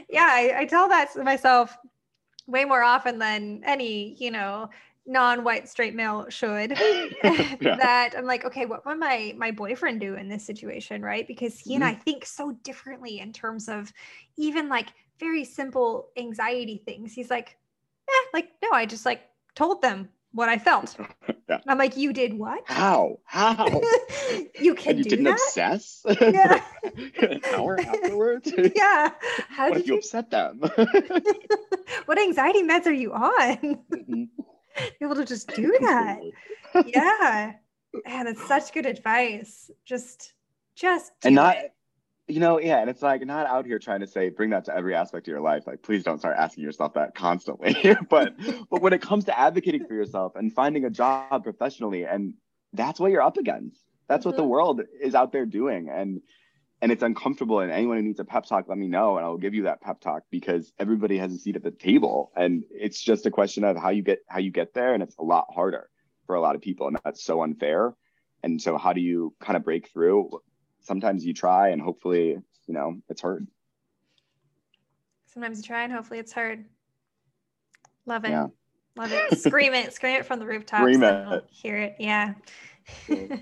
[0.08, 1.76] yeah, I, I tell that to myself
[2.46, 4.70] way more often than any, you know,
[5.08, 6.72] non-white straight male should
[7.24, 7.56] yeah.
[7.60, 11.28] that i'm like okay what would my my boyfriend do in this situation right?
[11.28, 11.84] Because he mm-hmm.
[11.84, 13.92] and i think so differently in terms of
[14.38, 14.88] even like
[15.20, 17.14] very simple anxiety things.
[17.14, 17.58] He's like
[18.10, 19.22] eh, like no i just like
[19.56, 20.98] told them what i felt.
[21.50, 21.60] Yeah.
[21.68, 22.64] i'm like you did what?
[22.66, 23.20] How?
[23.26, 23.82] How?
[24.58, 25.34] You can and you do didn't that?
[25.34, 26.02] obsess?
[26.22, 26.64] Yeah.
[27.20, 28.54] An hour afterwards?
[28.74, 29.12] Yeah.
[29.50, 30.62] How what did if you, you upset them?
[32.06, 33.58] What anxiety meds are you on?
[33.58, 34.41] Mm-hmm
[35.02, 36.20] able to just do that.
[36.86, 37.54] yeah.
[38.06, 39.70] And it's such good advice.
[39.86, 40.34] Just,
[40.76, 41.74] just, and not, it.
[42.28, 42.80] you know, yeah.
[42.80, 45.32] And it's like not out here trying to say, bring that to every aspect of
[45.32, 45.68] your life.
[45.68, 47.76] Like, please don't start asking yourself that constantly.
[48.10, 48.34] but,
[48.70, 52.34] but when it comes to advocating for yourself and finding a job professionally, and
[52.74, 53.82] that's what you're up against.
[54.08, 54.30] That's mm-hmm.
[54.30, 54.52] what the mm-hmm.
[54.52, 55.90] world is out there doing.
[55.90, 56.22] And,
[56.82, 59.38] and it's uncomfortable and anyone who needs a pep talk let me know and i'll
[59.38, 63.02] give you that pep talk because everybody has a seat at the table and it's
[63.02, 65.46] just a question of how you get how you get there and it's a lot
[65.54, 65.90] harder
[66.32, 67.94] for a lot of people and that's so unfair.
[68.42, 70.40] And so how do you kind of break through?
[70.80, 73.48] Sometimes you try and hopefully you know it's hard.
[75.26, 76.64] Sometimes you try and hopefully it's hard.
[78.06, 78.30] Love it.
[78.30, 78.48] Yeah.
[78.96, 79.38] love it.
[79.40, 79.94] Scream it.
[79.94, 81.46] Scream it from the rooftops scream it.
[81.50, 81.96] hear it.
[82.00, 82.34] Yeah.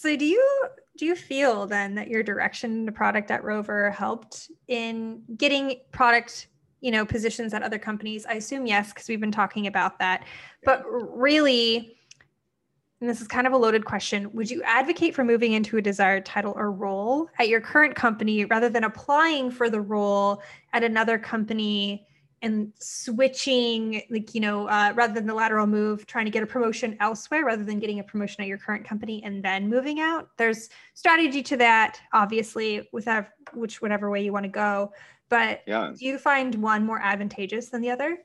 [0.00, 0.64] So do you
[0.96, 6.48] do you feel then that your direction to product at Rover helped in getting product,
[6.80, 8.26] you know, positions at other companies?
[8.26, 10.24] I assume yes, because we've been talking about that.
[10.64, 11.96] But really,
[13.00, 15.82] and this is kind of a loaded question, would you advocate for moving into a
[15.82, 20.42] desired title or role at your current company rather than applying for the role
[20.74, 22.06] at another company
[22.42, 26.46] and switching like you know uh, rather than the lateral move trying to get a
[26.46, 30.28] promotion elsewhere rather than getting a promotion at your current company and then moving out.
[30.36, 34.92] There's strategy to that obviously without which whatever way you want to go.
[35.28, 35.92] But yeah.
[35.96, 38.18] do you find one more advantageous than the other?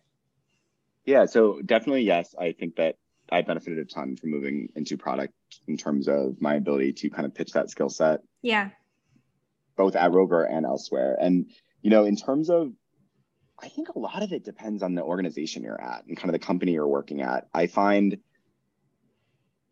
[1.05, 2.33] Yeah so definitely yes.
[2.39, 2.95] I think that
[3.31, 5.33] i benefited a ton from moving into product
[5.67, 8.21] in terms of my ability to kind of pitch that skill set.
[8.41, 8.69] Yeah.
[9.75, 11.17] Both at rover and elsewhere.
[11.19, 11.51] And
[11.81, 12.71] you know in terms of
[13.61, 16.33] I think a lot of it depends on the organization you're at and kind of
[16.33, 17.47] the company you're working at.
[17.53, 18.17] I find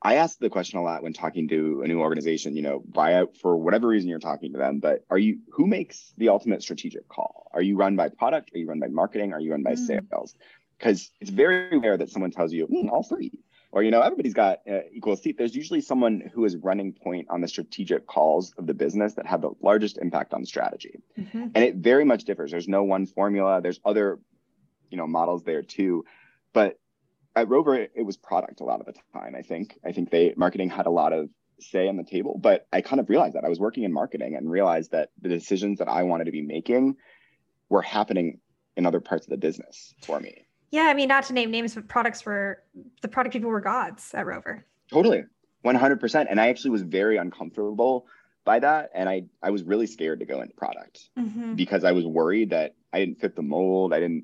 [0.05, 3.23] I ask the question a lot when talking to a new organization, you know, by
[3.41, 7.07] for whatever reason you're talking to them, but are you who makes the ultimate strategic
[7.07, 7.49] call?
[7.53, 8.51] Are you run by product?
[8.53, 9.31] Are you run by marketing?
[9.31, 9.88] Are you run by mm.
[9.88, 10.36] sales?
[10.77, 13.31] Because it's very rare that someone tells you mm, all three,
[13.74, 15.36] or you know, everybody's got uh, equal seat.
[15.36, 19.26] There's usually someone who is running point on the strategic calls of the business that
[19.26, 21.47] have the largest impact on strategy, mm-hmm.
[21.55, 22.51] and it very much differs.
[22.51, 23.61] There's no one formula.
[23.61, 24.19] There's other,
[24.91, 26.05] you know, models there too,
[26.53, 26.80] but
[27.36, 29.34] at Rover, it was product a lot of the time.
[29.36, 32.67] I think I think they marketing had a lot of say on the table, but
[32.71, 35.80] I kind of realized that I was working in marketing and realized that the decisions
[35.80, 36.97] that I wanted to be making
[37.69, 38.39] were happening
[38.78, 40.42] in other parts of the business for me.
[40.74, 42.63] Yeah, I mean, not to name names, but products were
[43.03, 44.65] the product people were gods at Rover.
[44.91, 45.24] Totally,
[45.61, 46.30] one hundred percent.
[46.32, 48.07] And I actually was very uncomfortable
[48.43, 51.53] by that, and I I was really scared to go into product mm-hmm.
[51.53, 53.93] because I was worried that I didn't fit the mold.
[53.93, 54.24] I didn't.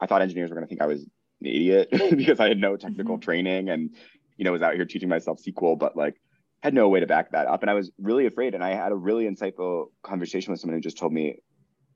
[0.00, 2.78] I thought engineers were going to think I was an idiot because I had no
[2.78, 3.24] technical mm-hmm.
[3.24, 3.90] training and
[4.38, 6.22] you know was out here teaching myself SQL, but like
[6.62, 8.54] had no way to back that up, and I was really afraid.
[8.54, 11.36] And I had a really insightful conversation with someone who just told me,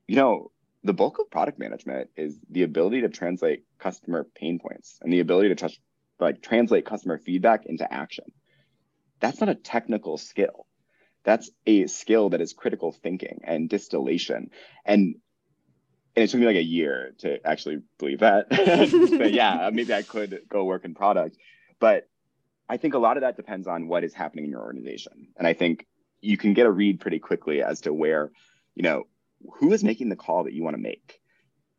[0.07, 0.51] you know,
[0.83, 5.19] the bulk of product management is the ability to translate customer pain points and the
[5.19, 5.79] ability to touch,
[6.19, 8.25] like translate customer feedback into action.
[9.19, 10.67] That's not a technical skill.
[11.23, 14.51] That's a skill that is critical thinking and distillation.
[14.85, 15.15] And
[16.15, 18.49] and it took me like a year to actually believe that.
[19.19, 21.37] but yeah, maybe I could go work in product.
[21.79, 22.09] But
[22.67, 25.27] I think a lot of that depends on what is happening in your organization.
[25.37, 25.85] And I think
[26.21, 28.31] you can get a read pretty quickly as to where,
[28.73, 29.03] you know,
[29.59, 31.19] who is making the call that you want to make.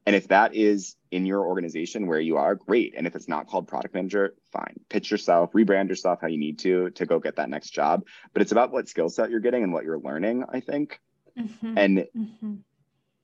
[0.06, 2.94] And if that is in your organization where you are, great.
[2.96, 4.80] And if it's not called product manager, fine.
[4.88, 8.06] Pitch yourself, rebrand yourself how you need to to go get that next job.
[8.32, 10.98] But it's about what skill set you're getting and what you're learning, I think.
[11.38, 11.78] Mm-hmm.
[11.78, 12.54] And mm-hmm.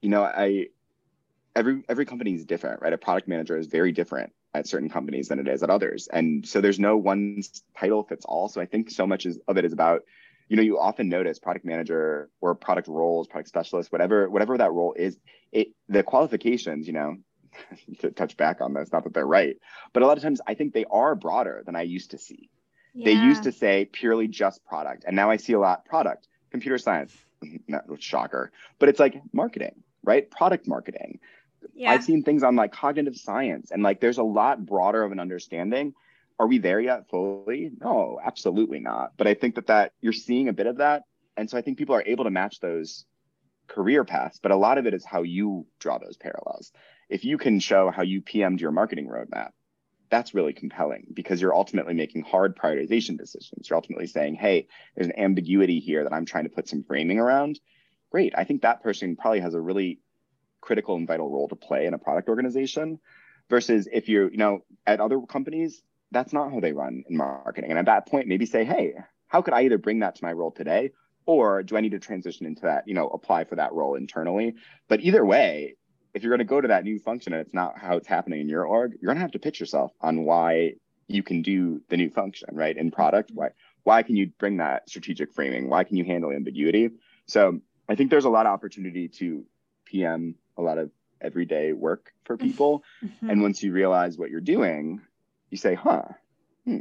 [0.02, 0.66] you know, I
[1.56, 2.92] every every company is different, right?
[2.92, 6.46] A product manager is very different at certain companies than it is at others, and
[6.46, 7.42] so there's no one
[7.78, 8.48] title fits all.
[8.48, 10.02] So I think so much is, of it is about,
[10.48, 14.72] you know, you often notice product manager or product roles, product specialist, whatever whatever that
[14.72, 15.18] role is,
[15.52, 17.16] it the qualifications, you know,
[18.00, 19.56] to touch back on this, not that they're right,
[19.92, 22.50] but a lot of times I think they are broader than I used to see.
[22.94, 23.06] Yeah.
[23.06, 26.78] They used to say purely just product, and now I see a lot product, computer
[26.78, 27.16] science,
[27.68, 30.30] not shocker, but it's like marketing, right?
[30.30, 31.18] Product marketing,
[31.74, 31.90] yeah.
[31.90, 35.20] I've seen things on like cognitive science and like there's a lot broader of an
[35.20, 35.94] understanding.
[36.38, 37.70] Are we there yet fully?
[37.80, 39.12] No, absolutely not.
[39.16, 41.02] But I think that that you're seeing a bit of that.
[41.36, 43.04] And so I think people are able to match those
[43.66, 46.72] career paths, but a lot of it is how you draw those parallels.
[47.08, 49.50] If you can show how you PM'd your marketing roadmap,
[50.10, 53.68] that's really compelling because you're ultimately making hard prioritization decisions.
[53.68, 57.18] You're ultimately saying, hey, there's an ambiguity here that I'm trying to put some framing
[57.18, 57.58] around.
[58.10, 58.34] Great.
[58.36, 60.00] I think that person probably has a really
[60.60, 62.98] critical and vital role to play in a product organization
[63.50, 65.82] versus if you're you know at other companies
[66.14, 68.94] that's not how they run in marketing and at that point maybe say hey
[69.26, 70.90] how could i either bring that to my role today
[71.26, 74.54] or do i need to transition into that you know apply for that role internally
[74.88, 75.74] but either way
[76.14, 78.40] if you're going to go to that new function and it's not how it's happening
[78.40, 80.72] in your org you're going to have to pitch yourself on why
[81.08, 83.48] you can do the new function right in product why
[83.82, 86.90] why can you bring that strategic framing why can you handle ambiguity
[87.26, 89.44] so i think there's a lot of opportunity to
[89.84, 90.90] pm a lot of
[91.24, 92.46] everyday work for mm-hmm.
[92.46, 92.84] people.
[93.02, 93.30] Mm-hmm.
[93.30, 95.00] And once you realize what you're doing,
[95.54, 96.02] you say, huh,
[96.64, 96.80] hmm.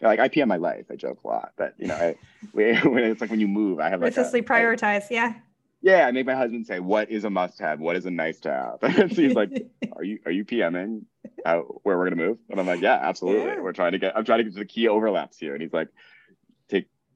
[0.00, 0.84] Like I PM my life.
[0.90, 2.16] I joke a lot, but you know, I,
[2.52, 5.04] when it's like when you move, I have like a, prioritize.
[5.04, 5.34] I, yeah.
[5.80, 7.80] Yeah, I make my husband say, "What is a must-have?
[7.80, 9.50] What is a nice-to-have?" and so he's like,
[9.96, 11.04] "Are you are you PMing
[11.46, 13.46] out where we're gonna move?" And I'm like, "Yeah, absolutely.
[13.46, 13.60] Yeah.
[13.60, 14.14] We're trying to get.
[14.16, 15.88] I'm trying to get to the key overlaps here." And he's like,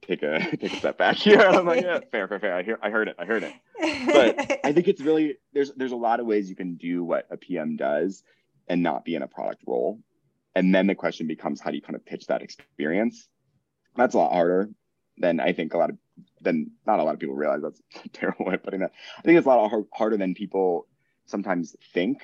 [0.09, 1.39] take a take a step back here.
[1.39, 2.55] I'm like, yeah, fair, fair, fair.
[2.55, 3.53] I hear, I heard it, I heard it.
[4.07, 7.27] But I think it's really there's there's a lot of ways you can do what
[7.29, 8.23] a PM does
[8.67, 9.99] and not be in a product role.
[10.59, 13.29] And then the question becomes, how do you kind of pitch that experience?
[13.95, 14.69] That's a lot harder
[15.17, 15.97] than I think a lot of
[16.41, 17.61] than not a lot of people realize.
[17.61, 18.91] That's a terrible way of putting that.
[19.17, 20.87] I think it's a lot harder than people
[21.27, 22.23] sometimes think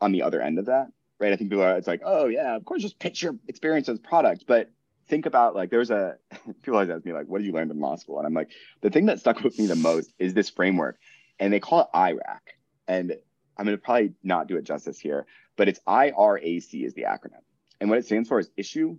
[0.00, 0.88] on the other end of that
[1.18, 1.32] right?
[1.32, 3.98] I think people are, it's like, oh yeah, of course, just pitch your experience as
[3.98, 4.44] product.
[4.46, 4.68] But
[5.08, 6.16] think about like there's a
[6.62, 8.50] people always ask me like what did you learn in law school and i'm like
[8.80, 10.98] the thing that stuck with me the most is this framework
[11.38, 12.40] and they call it irac
[12.88, 13.14] and
[13.56, 15.26] i'm going to probably not do it justice here
[15.56, 17.42] but it's irac is the acronym
[17.80, 18.96] and what it stands for is issue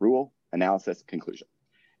[0.00, 1.46] rule analysis conclusion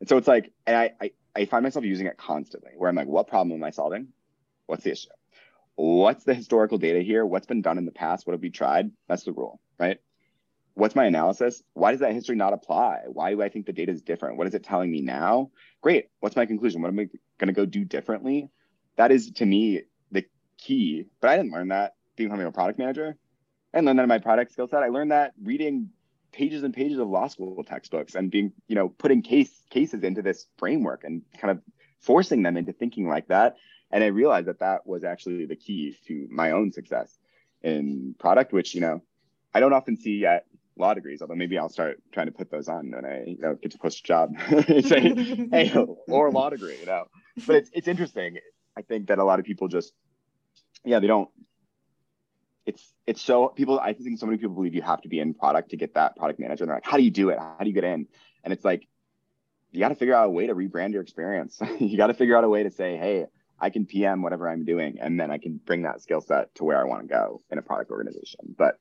[0.00, 2.96] and so it's like and I, I i find myself using it constantly where i'm
[2.96, 4.08] like what problem am i solving
[4.66, 5.08] what's the issue
[5.76, 8.90] what's the historical data here what's been done in the past what have we tried
[9.08, 10.00] that's the rule right
[10.78, 11.62] what's my analysis?
[11.74, 13.00] Why does that history not apply?
[13.06, 14.36] Why do I think the data is different?
[14.36, 15.50] What is it telling me now?
[15.82, 16.06] Great.
[16.20, 16.80] What's my conclusion?
[16.80, 17.08] What am I
[17.38, 18.48] going to go do differently?
[18.96, 19.82] That is to me
[20.12, 20.24] the
[20.56, 21.06] key.
[21.20, 23.16] But I didn't learn that becoming a product manager.
[23.72, 24.82] Didn't learn that in my product skill set.
[24.82, 25.90] I learned that reading
[26.32, 30.22] pages and pages of law school textbooks and being, you know, putting case cases into
[30.22, 31.62] this framework and kind of
[32.00, 33.56] forcing them into thinking like that.
[33.90, 37.18] And I realized that that was actually the key to my own success
[37.62, 39.02] in product, which, you know,
[39.54, 40.44] I don't often see at
[40.76, 43.54] law degrees, although maybe I'll start trying to put those on when I, you know,
[43.54, 44.34] get to post a job,
[44.84, 45.72] say, hey,
[46.08, 47.04] or law degree, you know.
[47.46, 48.38] But it's it's interesting.
[48.76, 49.92] I think that a lot of people just,
[50.84, 51.28] yeah, they don't.
[52.68, 53.80] It's it's so people.
[53.80, 56.16] I think so many people believe you have to be in product to get that
[56.16, 56.64] product manager.
[56.64, 57.38] And they're like, how do you do it?
[57.38, 58.06] How do you get in?
[58.44, 58.86] And it's like,
[59.72, 61.58] you got to figure out a way to rebrand your experience.
[61.78, 63.24] you got to figure out a way to say, hey,
[63.58, 66.64] I can PM whatever I'm doing, and then I can bring that skill set to
[66.64, 68.54] where I want to go in a product organization.
[68.58, 68.78] But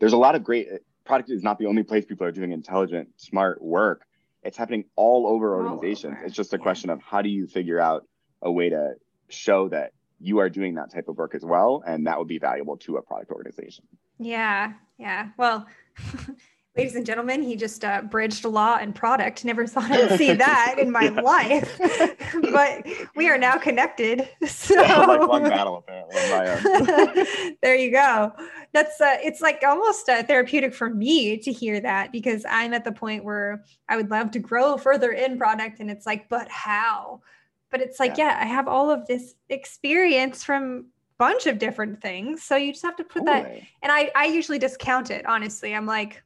[0.00, 0.68] there's a lot of great
[1.04, 4.02] product is not the only place people are doing intelligent, smart work.
[4.42, 6.12] It's happening all over organizations.
[6.12, 6.26] All over.
[6.26, 6.62] It's just a yeah.
[6.62, 8.04] question of how do you figure out
[8.42, 8.94] a way to
[9.28, 12.38] show that you are doing that type of work as well, and that would be
[12.38, 13.84] valuable to a product organization.
[14.18, 15.28] Yeah, yeah.
[15.36, 15.66] Well,
[16.76, 19.44] ladies and gentlemen, he just uh, bridged law and product.
[19.44, 21.78] Never thought I'd see that in my life,
[22.52, 24.28] but we are now connected.
[24.46, 27.56] So lifelong battle, apparently.
[27.62, 28.32] there you go.
[28.72, 32.84] That's uh, it's like almost uh, therapeutic for me to hear that because I'm at
[32.84, 36.48] the point where I would love to grow further in product, and it's like, but
[36.48, 37.22] how?
[37.70, 40.86] But it's like, yeah, yeah I have all of this experience from
[41.18, 42.42] bunch of different things.
[42.42, 43.42] So you just have to put totally.
[43.42, 43.62] that.
[43.82, 45.26] And I, I usually discount it.
[45.26, 46.22] Honestly, I'm like,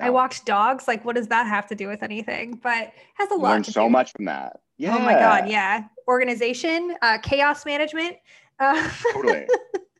[0.00, 0.88] I walked dogs.
[0.88, 2.58] Like, what does that have to do with anything?
[2.62, 3.50] But has a lot.
[3.50, 3.90] Learned so do.
[3.90, 4.60] much from that.
[4.76, 4.96] Yeah.
[4.96, 5.48] Oh my god.
[5.48, 5.84] Yeah.
[6.08, 8.16] Organization, uh, chaos management.
[8.58, 9.46] Uh, totally.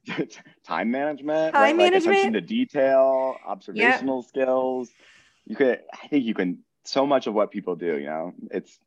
[0.64, 1.55] Time management.
[1.55, 1.77] Time right?
[1.77, 2.07] management.
[2.07, 4.29] Like attention to detail, observational yep.
[4.29, 4.91] skills.
[5.47, 5.81] You could.
[5.93, 6.59] I think you can.
[6.85, 7.99] So much of what people do.
[7.99, 8.79] You know, it's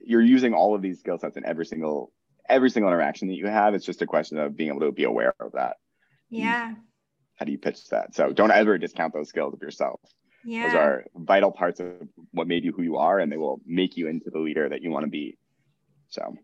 [0.00, 2.12] you're using all of these skill sets in every single
[2.48, 3.74] every single interaction that you have.
[3.74, 5.76] It's just a question of being able to be aware of that.
[6.28, 6.74] Yeah.
[7.36, 8.14] How do you pitch that?
[8.14, 10.00] So don't ever discount those skills of yourself.
[10.44, 10.66] Yeah.
[10.66, 13.96] Those are vital parts of what made you who you are, and they will make
[13.96, 15.38] you into the leader that you want to be.
[16.08, 16.34] So,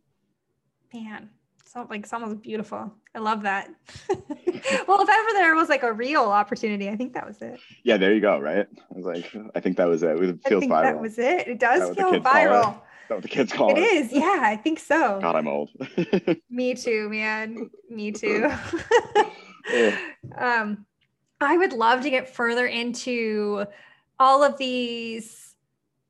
[0.94, 1.30] man,
[1.64, 2.92] so like sounds beautiful.
[3.14, 3.68] I love that.
[4.08, 7.58] well, if ever there was like a real opportunity, I think that was it.
[7.84, 8.38] Yeah, there you go.
[8.38, 8.66] Right.
[8.66, 10.20] I was like, I think that was it.
[10.22, 10.82] It feels viral.
[10.82, 11.48] That was it.
[11.48, 12.80] It does feel viral.
[13.08, 13.78] That what the kids call it.
[13.78, 14.12] It is.
[14.12, 15.20] Yeah, I think so.
[15.20, 15.70] God, I'm old.
[16.50, 17.70] Me too, man.
[17.88, 18.50] Me too.
[20.36, 20.86] Um,
[21.40, 23.66] I would love to get further into
[24.18, 25.54] all of these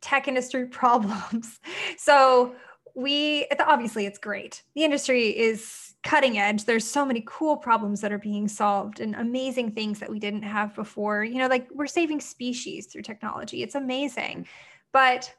[0.01, 1.61] tech industry problems.
[1.97, 2.55] So
[2.95, 4.63] we obviously it's great.
[4.75, 6.65] The industry is cutting edge.
[6.65, 10.43] There's so many cool problems that are being solved and amazing things that we didn't
[10.43, 11.25] have before.
[11.25, 13.63] You know, like we're saving species through technology.
[13.63, 14.47] It's amazing.
[14.93, 15.35] But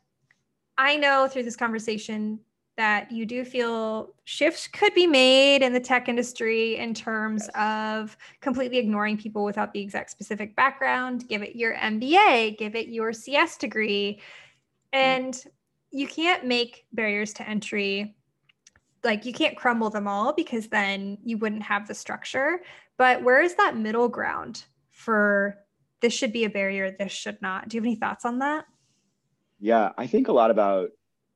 [0.77, 2.39] I know through this conversation
[2.77, 8.15] that you do feel shifts could be made in the tech industry in terms of
[8.39, 11.27] completely ignoring people without the exact specific background.
[11.27, 14.21] Give it your MBA, give it your CS degree.
[14.93, 15.25] Mm-hmm.
[15.25, 15.43] And
[15.91, 18.15] you can't make barriers to entry
[19.03, 22.61] like you can't crumble them all because then you wouldn't have the structure.
[22.97, 25.57] But where is that middle ground for
[26.01, 27.69] this should be a barrier, this should not?
[27.69, 28.65] Do you have any thoughts on that?
[29.59, 30.91] Yeah, I think a lot about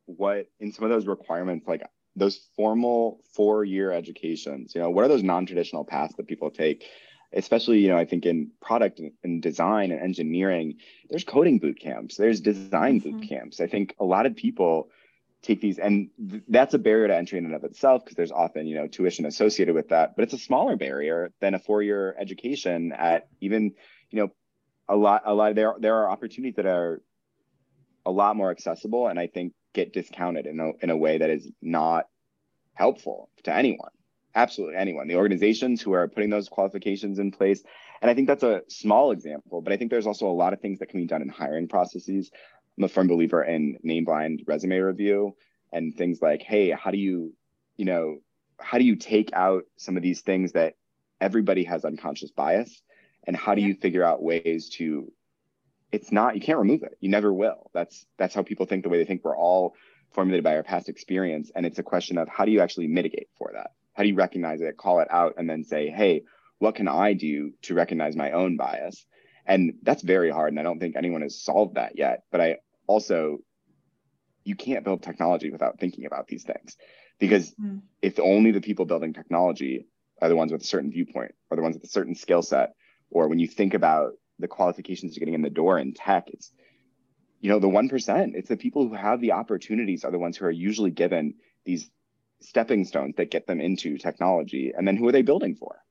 [0.05, 1.83] what in some of those requirements, like
[2.15, 6.51] those formal four year educations, you know, what are those non traditional paths that people
[6.51, 6.85] take?
[7.33, 10.77] Especially, you know, I think in product and design and engineering,
[11.09, 13.19] there's coding boot camps, there's design mm-hmm.
[13.19, 13.61] boot camps.
[13.61, 14.89] I think a lot of people
[15.41, 18.31] take these and th- that's a barrier to entry in and of itself because there's
[18.31, 22.15] often you know tuition associated with that but it's a smaller barrier than a four-year
[22.19, 23.73] education at even
[24.11, 24.31] you know
[24.87, 27.01] a lot a lot there there are opportunities that are
[28.05, 31.29] a lot more accessible and i think get discounted in a, in a way that
[31.29, 32.05] is not
[32.73, 33.89] helpful to anyone
[34.33, 35.09] absolutely anyone.
[35.09, 37.63] The organizations who are putting those qualifications in place
[38.01, 40.61] and i think that's a small example but i think there's also a lot of
[40.61, 42.31] things that can be done in hiring processes.
[42.77, 45.35] I'm a firm believer in name blind resume review
[45.73, 47.33] and things like hey how do you
[47.75, 48.19] you know
[48.61, 50.75] how do you take out some of these things that
[51.19, 52.81] everybody has unconscious bias?
[53.27, 55.11] And how do you figure out ways to
[55.91, 56.97] it's not you can't remove it.
[56.99, 57.69] You never will.
[57.73, 59.23] That's that's how people think the way they think.
[59.23, 59.75] We're all
[60.11, 61.51] formulated by our past experience.
[61.55, 63.71] And it's a question of how do you actually mitigate for that?
[63.93, 66.23] How do you recognize it call it out and then say hey
[66.59, 69.05] what can i do to recognize my own bias?
[69.45, 72.23] And that's very hard and i don't think anyone has solved that yet.
[72.31, 73.39] But i also
[74.43, 76.75] you can't build technology without thinking about these things.
[77.19, 77.81] Because mm.
[78.01, 79.85] if only the people building technology
[80.19, 82.73] are the ones with a certain viewpoint or the ones with a certain skill set
[83.11, 86.51] or when you think about the qualifications you're getting in the door in tech it's
[87.39, 90.45] you know the 1% it's the people who have the opportunities are the ones who
[90.45, 91.35] are usually given
[91.65, 91.89] these
[92.41, 95.81] stepping stones that get them into technology and then who are they building for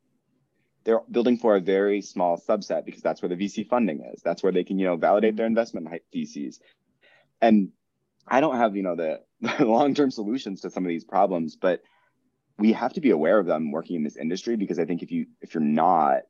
[0.85, 4.23] they're building for a very small subset because that's where the VC funding is.
[4.23, 6.61] That's where they can, you know, validate their investment theses.
[7.41, 7.71] And
[8.27, 11.83] I don't have, you know, the, the long-term solutions to some of these problems, but
[12.59, 15.11] we have to be aware of them working in this industry because I think if
[15.11, 16.23] you if you're not,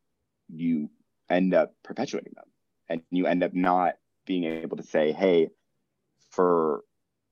[0.48, 0.90] you
[1.30, 2.46] end up perpetuating them
[2.88, 3.94] and you end up not
[4.26, 5.48] being able to say, hey,
[6.30, 6.82] for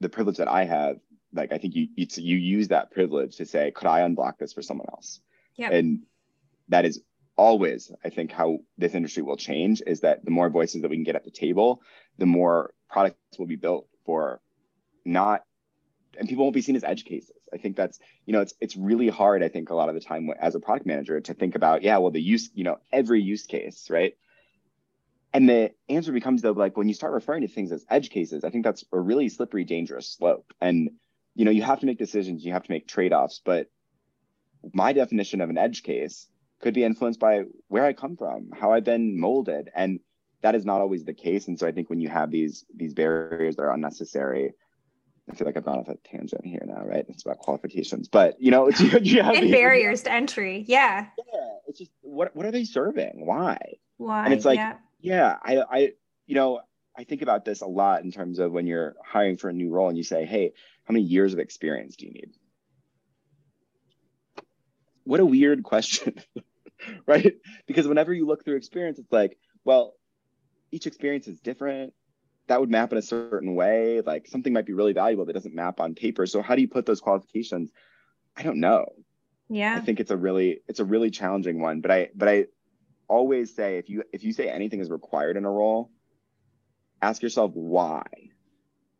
[0.00, 0.96] the privilege that I have,
[1.32, 4.52] like I think you you, you use that privilege to say, could I unblock this
[4.52, 5.20] for someone else?
[5.56, 5.70] Yeah.
[5.70, 6.04] And
[6.68, 7.00] that is
[7.36, 10.96] always, I think, how this industry will change is that the more voices that we
[10.96, 11.82] can get at the table,
[12.18, 14.40] the more products will be built for
[15.04, 15.42] not
[16.18, 17.36] and people won't be seen as edge cases.
[17.52, 20.00] I think that's, you know, it's it's really hard, I think, a lot of the
[20.00, 23.22] time as a product manager to think about, yeah, well, the use, you know, every
[23.22, 24.14] use case, right?
[25.32, 28.44] And the answer becomes though, like when you start referring to things as edge cases,
[28.44, 30.52] I think that's a really slippery, dangerous slope.
[30.60, 30.90] And
[31.34, 33.40] you know, you have to make decisions, you have to make trade-offs.
[33.44, 33.68] But
[34.72, 36.26] my definition of an edge case
[36.60, 39.70] could be influenced by where I come from, how I've been molded.
[39.72, 40.00] And
[40.42, 41.46] that is not always the case.
[41.46, 44.54] And so I think when you have these these barriers that are unnecessary,
[45.30, 47.04] I feel like I've gone off a tangent here now, right?
[47.08, 50.64] It's about qualifications, but you know, it's you, and these- barriers to entry.
[50.66, 51.06] Yeah.
[51.16, 53.24] Yeah, it's just what what are they serving?
[53.26, 53.58] Why?
[53.96, 54.24] Why?
[54.24, 54.76] And it's like, yeah.
[55.00, 55.78] yeah, I I
[56.26, 56.60] you know,
[56.96, 59.70] I think about this a lot in terms of when you're hiring for a new
[59.70, 60.52] role and you say, hey,
[60.84, 62.30] how many years of experience do you need?
[65.04, 66.20] What a weird question,
[67.06, 67.34] right?
[67.66, 69.94] Because whenever you look through experience, it's like, well,
[70.70, 71.94] each experience is different.
[72.48, 74.00] That would map in a certain way.
[74.00, 76.26] Like something might be really valuable that doesn't map on paper.
[76.26, 77.70] So how do you put those qualifications?
[78.36, 78.86] I don't know.
[79.48, 79.76] Yeah.
[79.76, 81.80] I think it's a really it's a really challenging one.
[81.80, 82.46] But I but I
[83.08, 85.90] always say if you if you say anything is required in a role,
[87.00, 88.04] ask yourself why.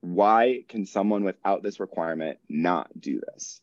[0.00, 3.60] Why can someone without this requirement not do this?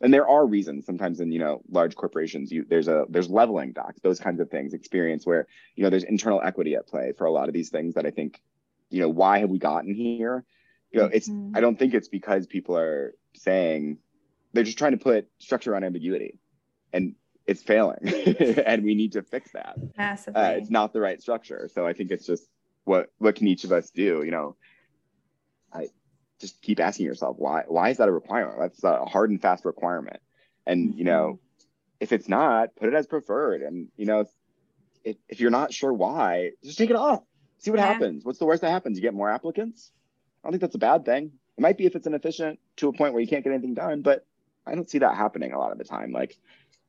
[0.00, 0.84] And there are reasons.
[0.84, 4.50] Sometimes in you know large corporations, you there's a there's leveling docs, those kinds of
[4.50, 7.70] things, experience where you know there's internal equity at play for a lot of these
[7.70, 8.42] things that I think,
[8.90, 10.44] you know, why have we gotten here?
[10.92, 11.56] You know, it's Mhm.
[11.56, 13.98] I don't think it's because people are saying
[14.52, 16.38] they're just trying to put structure on ambiguity,
[16.92, 17.14] and
[17.46, 17.98] it's failing,
[18.66, 20.40] and we need to fix that Massively.
[20.40, 21.68] uh, it's not the right structure.
[21.72, 22.48] So I think it's just
[22.84, 24.22] what what can each of us do?
[24.22, 24.56] You know,
[25.72, 25.88] I
[26.40, 28.58] just keep asking yourself why why is that a requirement?
[28.58, 30.20] That's a hard and fast requirement.
[30.66, 31.40] And you know,
[32.00, 33.62] if it's not, put it as preferred.
[33.62, 34.26] And you know,
[35.04, 37.22] if if you're not sure why, just take it off.
[37.58, 37.86] See what Yeah.
[37.92, 38.24] happens.
[38.24, 38.98] What's the worst that happens?
[38.98, 39.92] You get more applicants.
[40.42, 41.32] I don't think that's a bad thing.
[41.56, 44.02] It might be if it's inefficient to a point where you can't get anything done,
[44.02, 44.26] but
[44.66, 46.12] I don't see that happening a lot of the time.
[46.12, 46.36] Like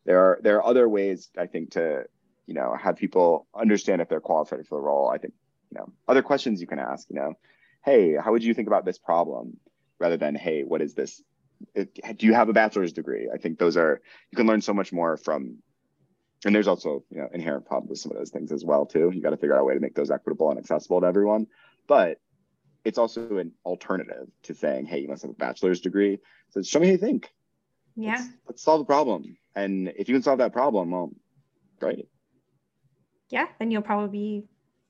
[0.05, 2.05] there are there are other ways I think to
[2.45, 5.09] you know have people understand if they're qualified for the role.
[5.09, 5.33] I think
[5.71, 7.09] you know other questions you can ask.
[7.09, 7.33] You know,
[7.85, 9.57] hey, how would you think about this problem?
[9.99, 11.21] Rather than hey, what is this?
[11.73, 13.29] It, do you have a bachelor's degree?
[13.33, 14.01] I think those are
[14.31, 15.57] you can learn so much more from.
[16.45, 19.11] And there's also you know inherent problems with some of those things as well too.
[19.13, 21.47] You got to figure out a way to make those equitable and accessible to everyone.
[21.87, 22.19] But
[22.85, 26.19] it's also an alternative to saying, hey, you must have a bachelor's degree.
[26.51, 27.29] So show me how you think.
[27.95, 28.11] yeah.
[28.13, 29.37] Let's, let's solve the problem.
[29.55, 31.11] And if you can solve that problem, well,
[31.79, 32.07] great.
[33.29, 34.45] yeah, then you'll probably be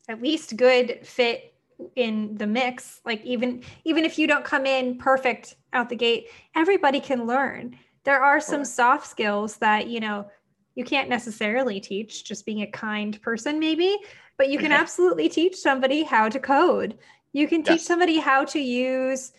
[0.10, 1.54] at least good fit
[1.96, 3.02] in the mix.
[3.06, 7.78] Like even even if you don't come in perfect out the gate, everybody can learn.
[8.04, 10.30] There are some soft skills that, you know,
[10.78, 13.98] you can't necessarily teach, just being a kind person maybe,
[14.38, 17.00] but you can absolutely teach somebody how to code.
[17.34, 17.86] You can teach Yes.
[17.86, 19.32] somebody how to use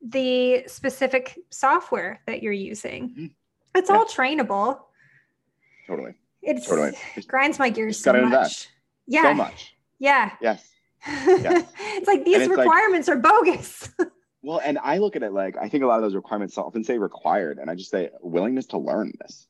[0.00, 3.08] the specific software that you're using.
[3.10, 3.34] Mhm.
[3.74, 3.96] It's Yeah.
[3.96, 4.82] all trainable.
[5.88, 6.14] Totally.
[6.42, 6.92] It's Totally.
[7.26, 8.68] grinds my gears so much.
[9.08, 9.22] Yeah.
[9.22, 9.74] So much.
[9.98, 10.30] Yeah.
[10.40, 10.70] Yes.
[11.06, 13.90] it's like these it's like- requirements are bogus.
[14.46, 16.84] Well, and I look at it like I think a lot of those requirements often
[16.84, 19.48] say required, and I just say willingness to learn this.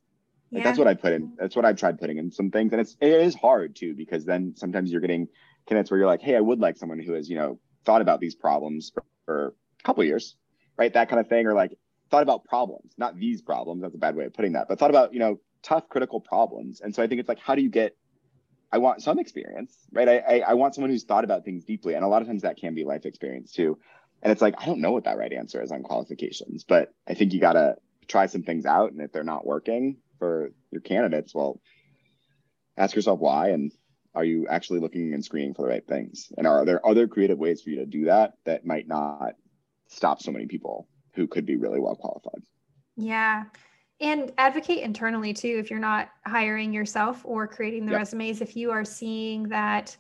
[0.55, 1.32] Like that's what I put in.
[1.36, 4.24] That's what I've tried putting in some things, and it's it is hard too because
[4.24, 5.26] then sometimes you're getting
[5.66, 8.20] candidates where you're like, hey, I would like someone who has you know thought about
[8.20, 10.36] these problems for, for a couple years,
[10.78, 10.92] right?
[10.92, 11.76] That kind of thing, or like
[12.09, 13.82] thought about problems, not these problems.
[13.82, 16.80] That's a bad way of putting that, but thought about you know tough critical problems.
[16.80, 17.96] And so I think it's like, how do you get?
[18.70, 20.09] I want some experience, right?
[20.09, 22.42] I, I I want someone who's thought about things deeply, and a lot of times
[22.42, 23.76] that can be life experience too.
[24.22, 27.14] And it's like I don't know what that right answer is on qualifications, but I
[27.14, 27.74] think you gotta
[28.07, 31.61] try some things out, and if they're not working for your candidates, well,
[32.77, 33.73] ask yourself why, and
[34.15, 36.33] are you actually looking and screening for the right things?
[36.39, 39.35] And are there other creative ways for you to do that that might not
[39.89, 42.43] stop so many people who could be really well qualified?
[42.97, 43.45] Yeah.
[44.01, 48.01] And advocate internally too if you're not hiring yourself or creating the Yep.
[48.01, 48.41] resumes.
[48.41, 49.97] If you are seeing that,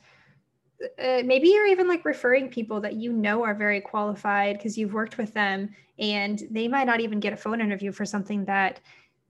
[0.98, 4.92] uh, maybe you're even like referring people that you know are very qualified because you've
[4.92, 8.80] worked with them and they might not even get a phone interview for something that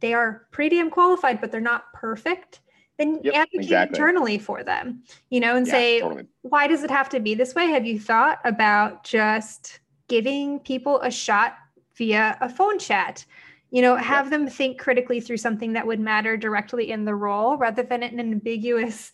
[0.05, 2.61] they are pretty damn qualified, but they're not perfect.
[2.99, 3.99] then Yep, advocate exactly.
[3.99, 6.27] internally for them, you know, and Yeah, say, totally.
[6.43, 7.67] why does it have to be this way?
[7.67, 11.57] Have you thought about just giving people a shot
[11.97, 13.25] via a phone chat?
[13.71, 17.57] You know, have them think critically through something that would matter directly in the role
[17.57, 19.13] rather than an ambiguous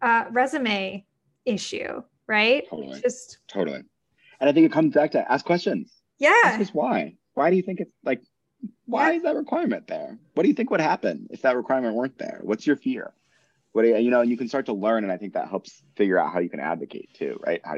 [0.00, 1.04] uh, resume
[1.44, 2.64] issue, right?
[2.70, 3.00] Totally.
[3.02, 3.82] Just, Totally.
[4.40, 5.92] And I think it comes back to ask questions.
[6.18, 6.32] yeah.
[6.44, 7.16] Ask us why.
[7.34, 8.22] Why do you think it's like,
[8.86, 10.18] why is that requirement there?
[10.34, 12.40] What do you think would happen if that requirement weren't there?
[12.42, 13.12] What's your fear?
[13.72, 15.04] What do you, you know, and you can start to learn.
[15.04, 17.60] And I think that helps figure out how you can advocate too, right?
[17.64, 17.76] How,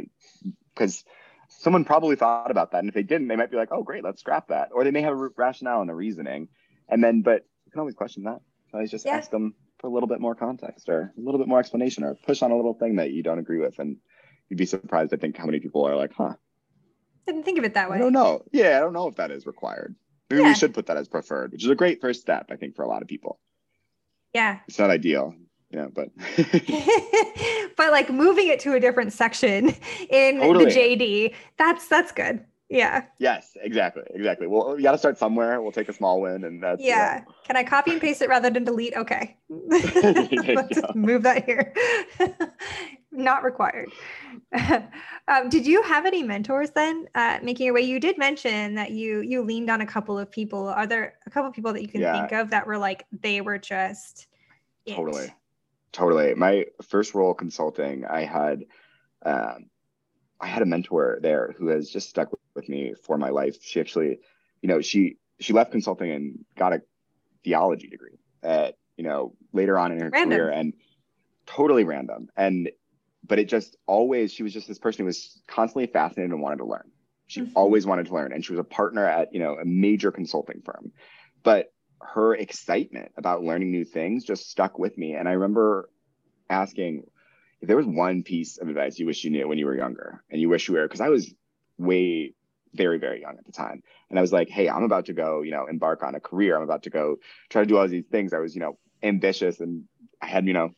[0.74, 1.04] because
[1.48, 2.78] someone probably thought about that.
[2.78, 4.70] And if they didn't, they might be like, oh, great, let's scrap that.
[4.72, 6.48] Or they may have a rationale and a reasoning.
[6.88, 8.40] And then, but you can always question that.
[8.68, 9.16] You always just Yeah.
[9.16, 12.14] ask them for a little bit more context or a little bit more explanation or
[12.14, 13.78] push on a little thing that you don't agree with.
[13.78, 13.96] And
[14.48, 16.34] you'd be surprised, I think, how many people are like, huh,
[17.26, 17.96] Didn't think of it that way.
[17.96, 18.44] I don't know.
[18.52, 19.96] Yeah, I don't know if that is required.
[20.30, 20.48] Maybe Yeah.
[20.48, 22.82] we should put that as preferred, which is a great first step, I think, for
[22.84, 23.40] a lot of people.
[24.32, 24.60] Yeah.
[24.68, 25.34] It's not ideal,
[25.70, 26.08] yeah, but
[27.76, 29.74] but like moving it to a different section
[30.08, 30.66] in Totally.
[30.66, 32.44] the JD, that's that's good.
[32.70, 33.06] Yeah.
[33.18, 34.46] yes, exactly, exactly.
[34.46, 35.60] Well, you got to start somewhere.
[35.60, 37.24] We'll take a small win, and that's you know, Yeah.
[37.44, 38.94] Can I copy and paste it rather than delete?
[38.94, 39.36] Okay.
[39.50, 41.74] Let's move that here.
[43.12, 43.90] Not required.
[45.26, 47.80] um, did you have any mentors then uh, making your way?
[47.80, 50.68] You did mention that you you leaned on a couple of people.
[50.68, 52.12] Are there a couple of people that you can Yeah.
[52.12, 54.28] think of that were like they were just
[54.86, 54.94] it?
[54.94, 55.34] totally,
[55.90, 56.34] totally.
[56.34, 58.64] My first role consulting, I had,
[59.26, 59.69] um,
[60.40, 63.56] I had a mentor there who has just stuck with me for my life.
[63.62, 64.20] She actually,
[64.62, 66.82] you know, she she left consulting and got a
[67.44, 70.30] theology degree at you know later on in her Random.
[70.30, 70.72] career and
[71.46, 72.70] totally random and
[73.26, 76.58] but it just always she was just this person who was constantly fascinated and wanted
[76.58, 76.90] to learn
[77.26, 77.52] she Mhm.
[77.54, 80.60] always wanted to learn and she was a partner at you know a major consulting
[80.62, 80.92] firm
[81.42, 81.72] but
[82.02, 85.88] her excitement about learning new things just stuck with me and i remember
[86.50, 87.04] asking
[87.60, 90.22] if there was one piece of advice you wish you knew when you were younger
[90.30, 91.32] and you wish you were because i was
[91.78, 92.34] way
[92.74, 93.82] very very young at the time.
[94.08, 96.56] And i was like hey i'm about to go you know embark on a career.
[96.56, 97.16] I'm about to go
[97.48, 98.32] try to do all these things.
[98.32, 99.84] I was you know ambitious and
[100.20, 100.70] i had you know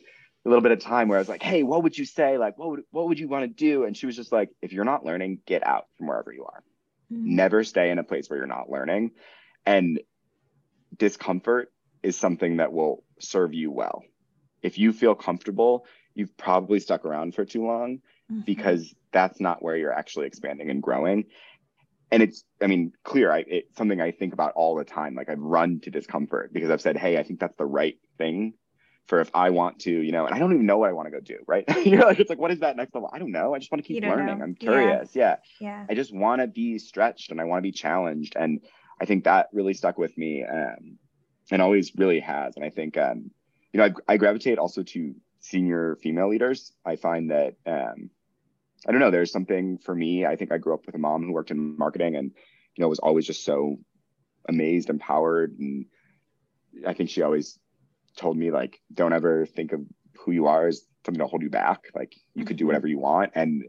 [0.45, 2.39] a little bit of time where i was like hey what would you say?
[2.39, 3.85] Like what would what would you want to do?
[3.85, 6.63] And she was just like if you're not learning get out from wherever you are.
[7.13, 7.25] Mm.
[7.25, 9.11] never stay in a place where you're not learning.
[9.67, 10.01] And
[10.97, 11.73] discomfort
[12.03, 14.03] is something that will serve you well.
[14.63, 15.85] If you feel comfortable
[16.15, 18.01] you've probably stuck around for too long
[18.31, 18.45] Mhm.
[18.45, 21.25] because that's not where you're actually expanding and growing
[22.11, 25.29] and it's i mean clear I, it's something i think about all the time like
[25.29, 28.55] i've run to discomfort because i've said hey i think that's the right thing
[29.07, 31.07] for if i want to you know and i don't even know what i want
[31.07, 33.33] to go do right you're like it's like what is that next level i don't
[33.33, 34.45] know i just want to keep learning know.
[34.45, 34.71] i'm Yeah.
[34.71, 35.87] curious yeah yeah.
[35.89, 38.35] I just want to be stretched and I want to be challenged.
[38.37, 38.61] And
[39.01, 40.97] I think that really stuck with me um,
[41.51, 42.55] and always really has.
[42.57, 43.31] And I think, um,
[43.73, 46.73] you know, I, I gravitate also to senior female leaders.
[46.85, 48.11] I find that, um,
[48.87, 50.25] I don't know, there's something for me.
[50.25, 52.33] I think I grew up with a mom who worked in marketing and,
[52.75, 53.77] you know, was always just so
[54.49, 55.57] amazed, empowered.
[55.59, 55.87] And
[56.87, 57.59] I think she always
[58.17, 59.81] told me, like, don't ever think of
[60.19, 61.81] who you are as something to hold you back.
[61.95, 62.69] Like, you could do Mhm.
[62.69, 63.33] whatever you want.
[63.35, 63.65] And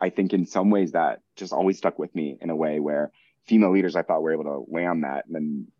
[0.00, 3.10] I think in some ways that just always stuck with me in a way where
[3.46, 5.26] female leaders I thought were able to weigh on that.
[5.26, 5.72] And then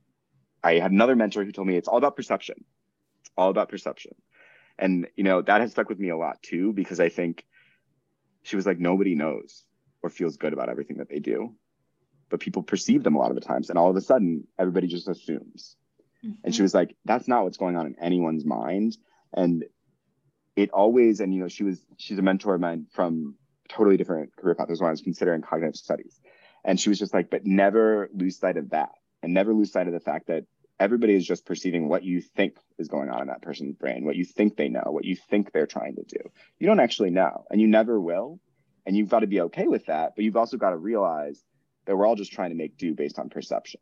[0.63, 2.65] I had another mentor who told me it's all about perception.
[3.21, 4.13] It's all about perception.
[4.79, 7.45] And you know, that has stuck with me a lot too, because I think
[8.43, 9.65] she was like, nobody knows
[10.03, 11.55] or feels good about everything that they do.
[12.31, 13.71] But people perceive them a lot of the times.
[13.71, 15.77] And all of a sudden, everybody just assumes.
[16.45, 16.63] And she Mhm.
[16.63, 18.97] was like, that's not what's going on in anyone's mind.
[19.33, 19.65] And
[20.57, 23.37] it always, and you know, she was, she's a mentor of mine from
[23.69, 24.69] totally different career path.
[24.69, 26.21] This when I was considering cognitive studies.
[26.65, 28.91] And she was just like, but never lose sight of that.
[29.23, 30.45] And never lose sight of the fact that
[30.81, 34.17] everybody is just perceiving what you think is going on in that person's brain, what
[34.17, 36.21] you think they know, what you think they're trying to do.
[36.59, 38.41] You don't actually know, and you never will.
[38.87, 40.15] And you've got to be okay with that.
[40.17, 41.45] But you've also got to realize
[41.85, 43.81] that we're all just trying to make do based on perception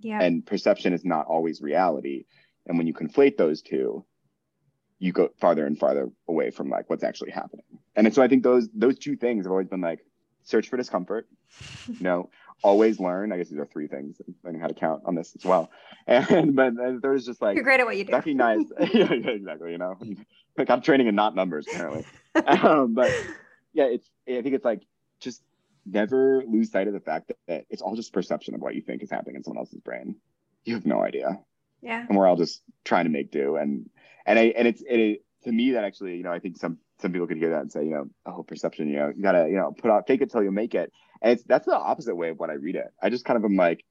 [0.00, 0.20] yeah.
[0.20, 2.24] and perception is not always reality
[2.66, 4.04] and when you conflate those two
[4.98, 7.64] you go farther and farther away from like what's actually happening
[7.96, 10.00] and so i think those those two things have always been like
[10.42, 11.28] search for discomfort
[11.88, 12.30] you know
[12.62, 13.32] always learn.
[13.32, 15.70] I guess these are three things learning how to count on this as well.
[16.06, 18.12] And but there's just like You're great at what you do.
[18.12, 19.96] recognize yeah, yeah, exactly you know?
[20.58, 22.04] Like i'm training in not numbers apparently.
[22.46, 23.10] Um, but
[23.72, 24.82] yeah it's i think it's like
[25.20, 25.42] just
[25.86, 28.80] never lose sight of the fact that, that it's all just perception of what you
[28.82, 30.16] think is happening in someone else's brain.
[30.64, 31.40] You have no idea.
[31.82, 32.04] Yeah.
[32.08, 33.56] and we're all just trying to make do.
[33.56, 33.88] And
[34.26, 37.12] and i and it's it to me that actually you know i think some some
[37.12, 39.56] people could hear that and say you know oh perception you know you gotta you
[39.56, 42.30] know put out fake it till you make it and it's that's the opposite way
[42.30, 43.84] of what i read it i just kind of am like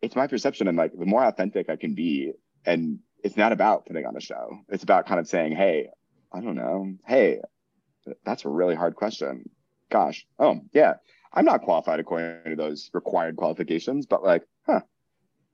[0.00, 2.32] it's my perception and like the more authentic i can be
[2.66, 4.60] and it's not about putting on a show.
[4.68, 5.88] It's about kind of saying, hey,
[6.32, 6.94] I don't know.
[7.06, 7.40] Hey,
[8.24, 9.48] that's a really hard question.
[9.90, 10.94] Gosh, oh, yeah,
[11.32, 14.42] I'm not qualified according to those required qualifications, but like,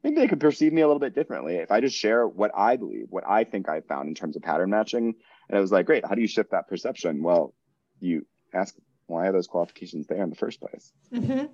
[0.04, 2.76] maybe they could perceive me a little bit differently if I just share what I
[2.76, 5.14] believe, what I think I found in terms of pattern matching.
[5.48, 7.22] And I was like, great, how do you shift that perception?
[7.22, 7.54] Well,
[8.00, 8.76] you ask,
[9.06, 10.92] why are those qualifications there in the first place?
[11.12, 11.46] Mm-hmm.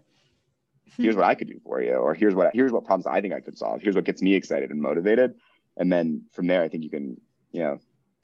[0.97, 3.33] Here's what I could do for you, or here's what here's what problems I think
[3.33, 3.81] I could solve.
[3.81, 5.35] Here's what gets me excited and motivated,
[5.77, 7.21] and then from there, I think you can,
[7.53, 7.79] you know,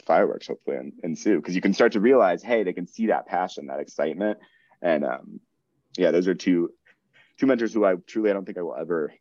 [0.05, 3.67] fireworks hopefully ensue because you can start to realize, hey, they can see that passion,
[3.67, 4.39] that excitement,
[4.83, 5.41] and um,
[5.97, 6.71] yeah, those are two
[7.39, 9.13] two mentors who I truly I don't think I will ever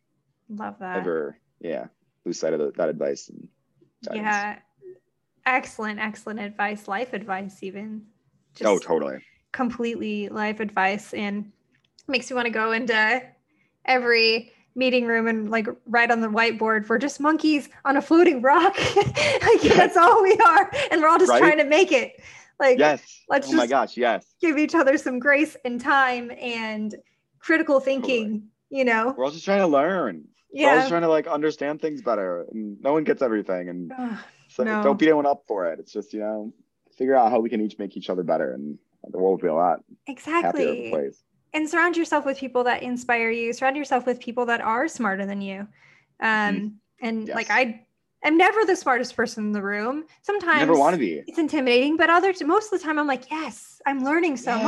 [0.48, 0.96] Love that.
[0.98, 1.86] ever yeah
[2.24, 3.28] lose sight of the, that advice.
[3.28, 3.48] And
[4.04, 4.24] guidance.
[4.24, 4.58] Yeah.
[5.44, 6.88] Excellent, excellent advice.
[6.88, 8.02] Life advice, even.
[8.54, 9.22] Just Oh, totally.
[9.52, 11.52] completely life advice and
[12.08, 13.22] makes me want to go into
[13.84, 18.42] every meeting room and like write on the whiteboard we're just monkeys on a floating
[18.42, 21.38] rock like that's all we are and we're all just Right?
[21.38, 22.20] trying to make it
[22.60, 23.22] like Yes.
[23.30, 23.96] let's oh my gosh.
[23.96, 24.26] Yes.
[24.40, 26.94] give each other some grace and time and
[27.38, 30.24] critical thinking you know We're all just trying to learn.
[30.52, 32.46] Yeah just trying to like understand things better.
[32.52, 33.68] And no one gets everything.
[33.68, 33.92] And
[34.48, 34.82] so No.
[34.82, 35.78] don't beat anyone up for it.
[35.80, 36.52] It's just you know
[36.96, 38.78] figure out how we can each make each other better, and
[39.10, 41.22] the world will be a lot exactly place.
[41.52, 45.24] and surround yourself with people that inspire you surround yourself with people that are smarter
[45.26, 45.60] than you
[46.20, 47.58] um and like Mm-hmm.
[47.58, 47.84] Yes.
[48.24, 51.22] i am never the smartest person in the room sometimes never want to be.
[51.26, 54.62] it's intimidating but other most of the time i'm like yes i'm learning so Yeah.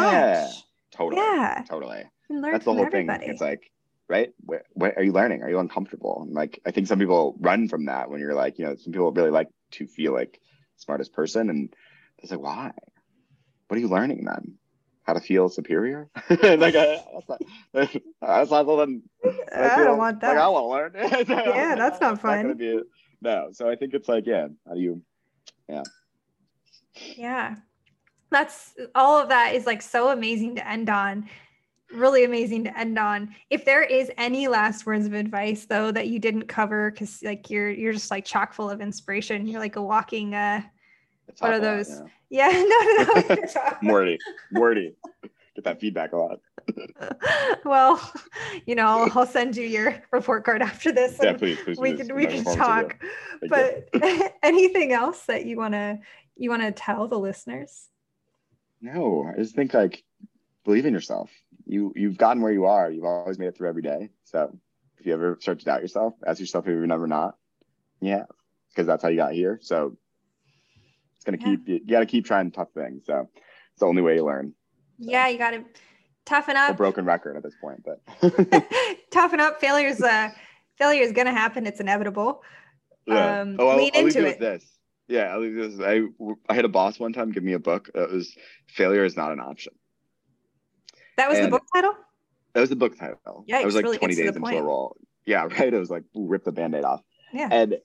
[0.47, 0.55] much
[0.93, 1.21] Totally.
[1.23, 2.05] yeah Totally.
[2.31, 3.19] That's the whole everybody.
[3.21, 3.31] thing.
[3.31, 3.71] It's like,
[4.09, 4.31] right?
[4.45, 5.43] What, what are you learning?
[5.43, 6.23] Are you uncomfortable?
[6.27, 8.93] And like, I think some people run from that when you're like, you know, some
[8.93, 10.41] people really like to feel like
[10.77, 11.75] smartest person, and
[12.19, 12.73] it's like, why?
[13.69, 14.55] What are you learning then?
[15.05, 16.09] How to feel superior?
[16.31, 17.41] like, I, that's not
[18.21, 19.03] that's not something.
[19.25, 21.27] I feel don't want that Like, I want to learn.
[21.57, 22.57] Yeah, that's not fun.
[22.57, 22.81] be,
[23.21, 23.49] no.
[23.53, 24.49] So I think it's like, yeah.
[24.67, 25.03] How do you?
[25.69, 25.83] Yeah.
[27.17, 27.57] Yeah.
[28.31, 31.29] That's all of that is like so amazing to end on.
[31.93, 33.35] Really amazing to end on.
[33.51, 37.49] If there is any last words of advice though that you didn't cover cuz like
[37.49, 39.47] you're you're just like chock full of inspiration.
[39.47, 40.63] You're like a walking uh
[41.29, 42.03] It's What are awful, those?
[42.29, 42.51] yeah.
[42.51, 43.77] yeah, no no no.
[43.93, 44.19] Wordy,
[44.53, 44.95] wordy.
[45.55, 46.41] Get that feedback a lot.
[47.65, 47.99] well,
[48.67, 51.19] you know, I'll, I'll send you your report card after this.
[51.21, 51.79] Yeah, please, please.
[51.79, 52.07] we please.
[52.07, 52.99] can we can looking forward to talk.
[53.43, 53.51] it.
[53.51, 54.19] Thank you.
[54.21, 55.99] But anything else that you want to
[56.37, 57.89] you want to tell the listeners?
[58.81, 60.05] No, I just think like
[60.65, 61.31] believe in yourself.
[61.69, 62.91] You you've gotten where you are.
[62.91, 64.09] You've always made it through every day.
[64.25, 64.59] So
[64.99, 67.37] if you ever start to doubt yourself, ask yourself if you're never not.
[68.01, 68.25] Yeah,
[68.71, 69.59] because that's how you got here.
[69.63, 69.97] So
[71.17, 71.45] it's gonna Yeah.
[71.45, 71.75] keep you.
[71.85, 73.05] You got to keep trying tough things.
[73.07, 74.55] So it's the only way you learn.
[74.99, 75.65] Yeah, you got to
[76.25, 76.71] toughen up.
[76.71, 78.01] A broken record at this point, but
[79.11, 79.61] toughen up.
[79.61, 80.31] Failure's uh
[80.79, 81.67] failure is gonna happen.
[81.67, 82.43] It's inevitable.
[83.07, 83.41] yeah.
[83.43, 84.25] Um, oh, I'll, lean I'll into it.
[84.25, 84.65] with this.
[85.07, 85.81] Yeah, this.
[85.81, 86.03] I
[86.49, 88.35] I had a boss one time give me a book that was
[88.69, 89.75] failure is not an option.
[91.19, 91.95] That was the book title.
[92.55, 93.45] That was the book title.
[93.47, 94.65] Yeah, it was like really 20 days into point.
[94.65, 94.97] role.
[95.27, 95.75] Yeah, right.
[95.75, 97.03] It was like ooh, rip the band-aid off.
[97.33, 97.49] Yeah.
[97.51, 97.79] And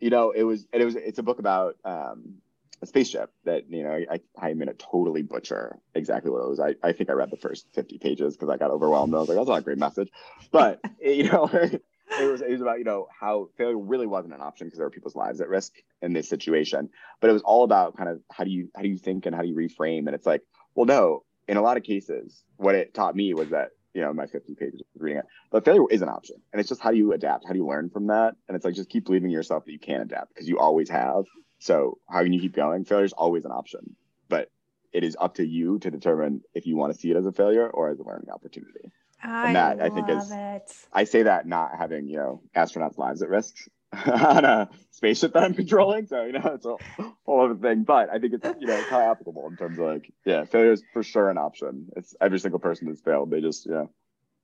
[0.00, 2.36] you know, it was and it was it's a book about um
[2.80, 6.60] a spaceship that, you know, I I'm gonna totally butcher exactly what it was.
[6.60, 9.14] I, I think I read the first 50 pages because I got overwhelmed.
[9.14, 10.08] I was like, that's not a great message.
[10.50, 11.82] But you know, it
[12.30, 14.90] was it was about, you know, how failure really wasn't an option because there were
[14.90, 16.88] people's lives at risk in this situation.
[17.20, 19.34] But it was all about kind of how do you how do you think and
[19.34, 20.06] how do you reframe?
[20.06, 20.42] And it's like,
[20.74, 24.12] well, no, in a lot of cases, what it taught me was that, you know,
[24.12, 26.36] my 50 pages of reading it, but failure is an option.
[26.52, 27.46] And it's just how do you adapt?
[27.46, 28.34] How do you learn from that?
[28.46, 30.90] And it's like just keep believing in yourself that you can adapt because you always
[30.90, 31.24] have.
[31.58, 32.84] So how can you keep going?
[32.84, 33.96] Failure is always an option,
[34.28, 34.50] but
[34.92, 37.32] it is up to you to determine if you want to see it as a
[37.32, 38.92] failure or as a learning opportunity.
[39.22, 40.74] I that, I love think, is- it.
[40.92, 43.54] I say that not having, you know, astronauts' lives at risk
[44.06, 46.06] on a spaceship that I'm controlling.
[46.06, 46.76] So, you know, it's a
[47.24, 47.84] whole other thing.
[47.84, 50.72] But I think it's, you know, it's how applicable in terms of like, yeah, failure
[50.72, 51.86] is for sure an option.
[51.96, 53.30] It's every single person that's failed.
[53.30, 53.90] They just, you know,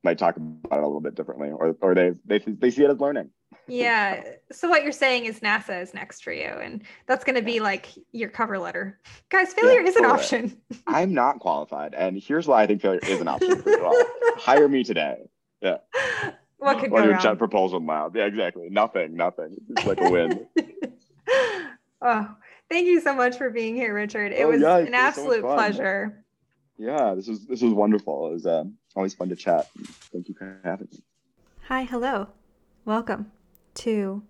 [0.02, 2.90] might talk about it a little bit differently or, or they, they, they see it
[2.90, 3.30] as learning.
[3.66, 4.22] Yeah.
[4.52, 7.60] So what you're saying is NASA is next for you, and that's going to be
[7.60, 9.54] like your cover letter, guys.
[9.54, 10.60] Failure is an option.
[10.86, 11.94] I'm not qualified.
[11.94, 14.04] And here's why I think failure is an option for you all.
[14.36, 15.16] Hire me today.
[16.64, 17.36] What could Or go your jet wrong?
[17.38, 18.16] propulsion lab.
[18.16, 18.68] Yeah, exactly.
[18.70, 19.56] Nothing, nothing.
[19.70, 20.46] It's like a win.
[22.02, 22.36] oh,
[22.68, 24.32] thank you so much for being here, Richard.
[24.32, 26.24] It Oh, was yeah, an been so absolute pleasure.
[26.78, 28.28] yeah, this was this was wonderful.
[28.28, 29.68] It was um, always fun to chat.
[30.12, 30.98] Thank you for having me.
[31.68, 32.28] Hi, hello.
[32.84, 33.30] Welcome
[33.76, 34.22] to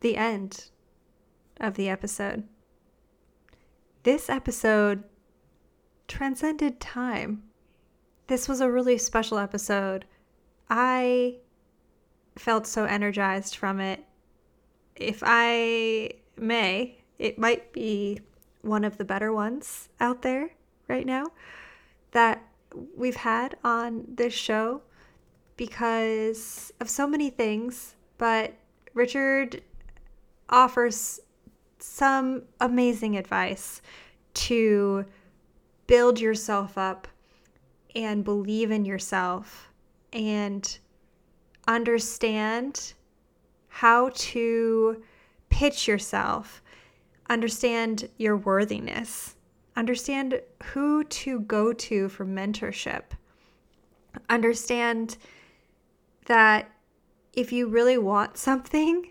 [0.00, 0.66] the end
[1.60, 2.44] of the episode.
[4.02, 5.04] This episode
[6.08, 7.44] transcended time.
[8.26, 10.04] This was a really special episode.
[10.68, 11.36] I
[12.36, 14.04] felt so energized from it.
[14.96, 18.20] If I may, it might be
[18.62, 20.50] one of the better ones out there
[20.88, 21.26] right now
[22.12, 22.42] that
[22.96, 24.82] we've had on this show
[25.56, 27.94] because of so many things.
[28.18, 28.54] But
[28.94, 29.62] Richard
[30.48, 31.20] offers
[31.78, 33.82] some amazing advice
[34.34, 35.04] to
[35.86, 37.08] build yourself up
[37.94, 39.70] and believe in yourself
[40.12, 40.78] and
[41.66, 42.94] understand
[43.68, 45.02] how to
[45.48, 46.62] pitch yourself,
[47.28, 49.36] understand your worthiness,
[49.76, 53.02] understand who to go to for mentorship,
[54.28, 55.16] understand
[56.26, 56.70] that
[57.32, 59.08] if you really want something,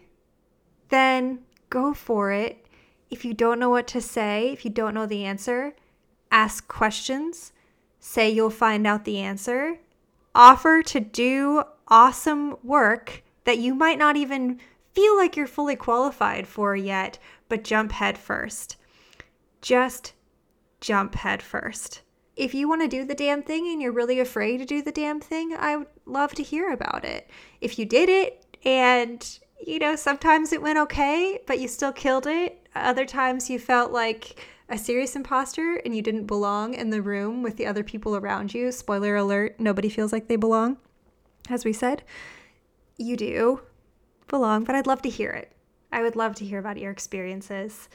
[0.90, 1.40] then
[1.70, 2.66] go for it.
[3.10, 5.76] If you don't know what to say, if you don't know the answer,
[6.32, 7.52] ask questions,
[8.00, 9.80] say you'll find out the answer,
[10.36, 14.60] offer to do awesome work that you might not even
[14.94, 17.20] feel like you're fully qualified for yet,
[17.50, 18.78] but jump head first.
[19.62, 20.14] Just
[20.80, 22.02] jump head first.
[22.36, 24.92] If you want to do the damn thing and you're really afraid to do the
[24.92, 27.30] damn thing, I would love to hear about it.
[27.60, 32.26] If you did it and, you know, sometimes it went okay, but you still killed
[32.26, 34.40] it, other times you felt like
[34.70, 38.54] a serious imposter and you didn't belong in the room with the other people around
[38.54, 38.72] you.
[38.72, 40.78] Spoiler alert, nobody feels like they belong,
[41.52, 42.04] as we said.
[42.98, 43.62] You do
[44.28, 45.52] belong, but I'd love to hear it.
[45.92, 47.90] I would love to hear about your experiences.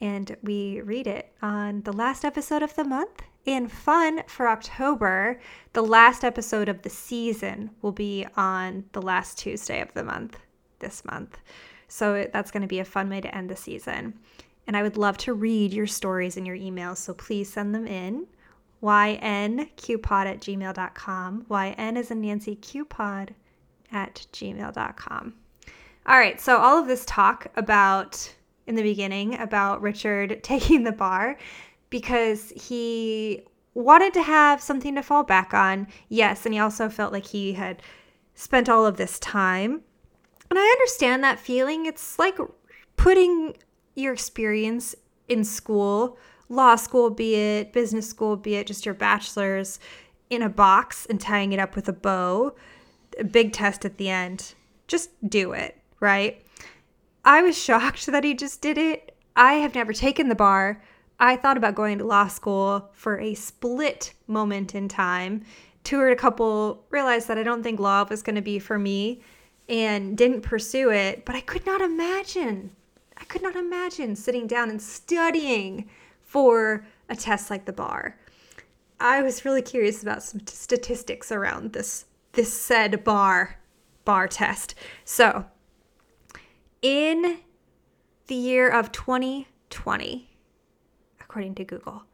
[0.00, 3.22] And we read it on the last episode of the month.
[3.46, 5.40] And fun for October,
[5.72, 10.38] the last episode of the season will be on the last Tuesday of the month
[10.78, 11.38] this month.
[11.88, 14.18] So that's going to be a fun way to end the season.
[14.66, 16.98] And I would love to read your stories and your emails.
[16.98, 18.26] So please send them in.
[18.82, 21.46] Ynqpod at gmail.com.
[21.50, 23.30] Yn is a Nancy qpod
[23.92, 25.34] at gmail.com.
[26.04, 28.34] All right, so all of this talk about
[28.66, 31.38] in the beginning about Richard taking the bar
[31.90, 33.42] because he
[33.74, 35.86] wanted to have something to fall back on.
[36.08, 37.82] Yes, and he also felt like he had
[38.34, 39.82] spent all of this time.
[40.50, 41.86] And I understand that feeling.
[41.86, 42.36] It's like
[42.96, 43.54] putting
[43.94, 44.94] your experience
[45.28, 46.18] in school,
[46.52, 49.80] law school, be it business school, be it just your bachelor's,
[50.30, 52.54] in a box and tying it up with a bow,
[53.18, 54.54] a big test at the end.
[54.86, 56.44] Just do it right?
[57.24, 59.16] I was shocked that he just did it.
[59.34, 60.82] I have never taken the bar.
[61.18, 65.44] I thought about going to law school for a split moment in time,
[65.84, 69.22] toured a couple, realized that I don't think law was going to be for me,
[69.68, 71.24] and didn't pursue it.
[71.24, 72.72] But I could not imagine,
[73.16, 75.88] I could not imagine sitting down and studying
[76.32, 78.16] for a test like the bar.
[78.98, 83.58] I was really curious about some statistics around this this said bar
[84.06, 84.74] bar test.
[85.04, 85.44] So
[86.80, 87.40] in
[88.28, 90.30] the year of 2020,
[91.20, 92.04] according to Google,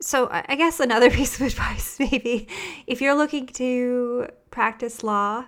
[0.00, 2.48] So I guess another piece of advice, maybe,
[2.86, 5.46] if you're looking to practice law,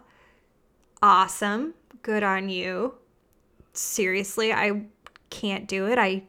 [1.03, 2.95] awesome, good on you.
[3.73, 4.83] Seriously, I
[5.31, 5.99] can't do it.
[5.99, 6.25] I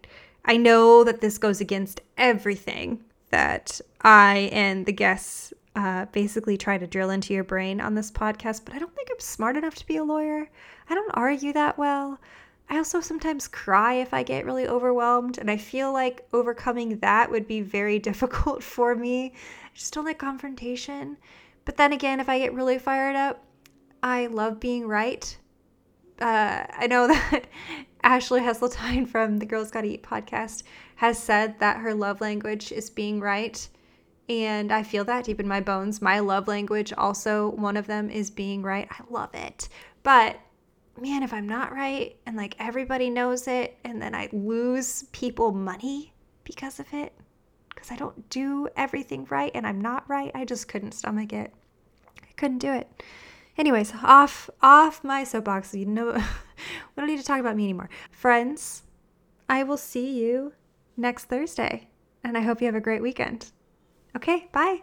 [0.45, 6.77] I know that this goes against everything that I and the guests uh, basically try
[6.77, 9.75] to drill into your brain on this podcast, but I don't think I'm smart enough
[9.75, 10.49] to be a lawyer.
[10.89, 12.19] I don't argue that well.
[12.69, 17.29] I also sometimes cry if I get really overwhelmed, and I feel like overcoming that
[17.29, 19.33] would be very difficult for me.
[19.65, 21.17] I just don't like confrontation.
[21.65, 23.43] But then again, if I get really fired up,
[24.01, 25.37] I love being right.
[26.19, 27.45] Uh, I know that
[28.03, 30.63] Ashley Hesseltine from the Girls Gotta Eat podcast
[30.95, 33.67] has said that her love language is being right.
[34.29, 36.01] And I feel that deep in my bones.
[36.01, 38.87] My love language, also, one of them is being right.
[38.89, 39.67] I love it.
[40.01, 40.37] But
[40.99, 45.51] man, if I'm not right and like everybody knows it and then I lose people
[45.51, 46.13] money
[46.43, 47.13] because of it,
[47.73, 51.53] because I don't do everything right and I'm not right, I just couldn't stomach it.
[52.21, 53.03] I couldn't do it.
[53.57, 55.73] Anyways, off off my soapbox.
[55.75, 56.21] You know, we
[56.97, 57.89] don't need to talk about me anymore.
[58.11, 58.83] Friends,
[59.47, 60.53] I will see you
[60.97, 61.89] next Thursday,
[62.23, 63.51] and I hope you have a great weekend.
[64.15, 64.81] Okay, bye.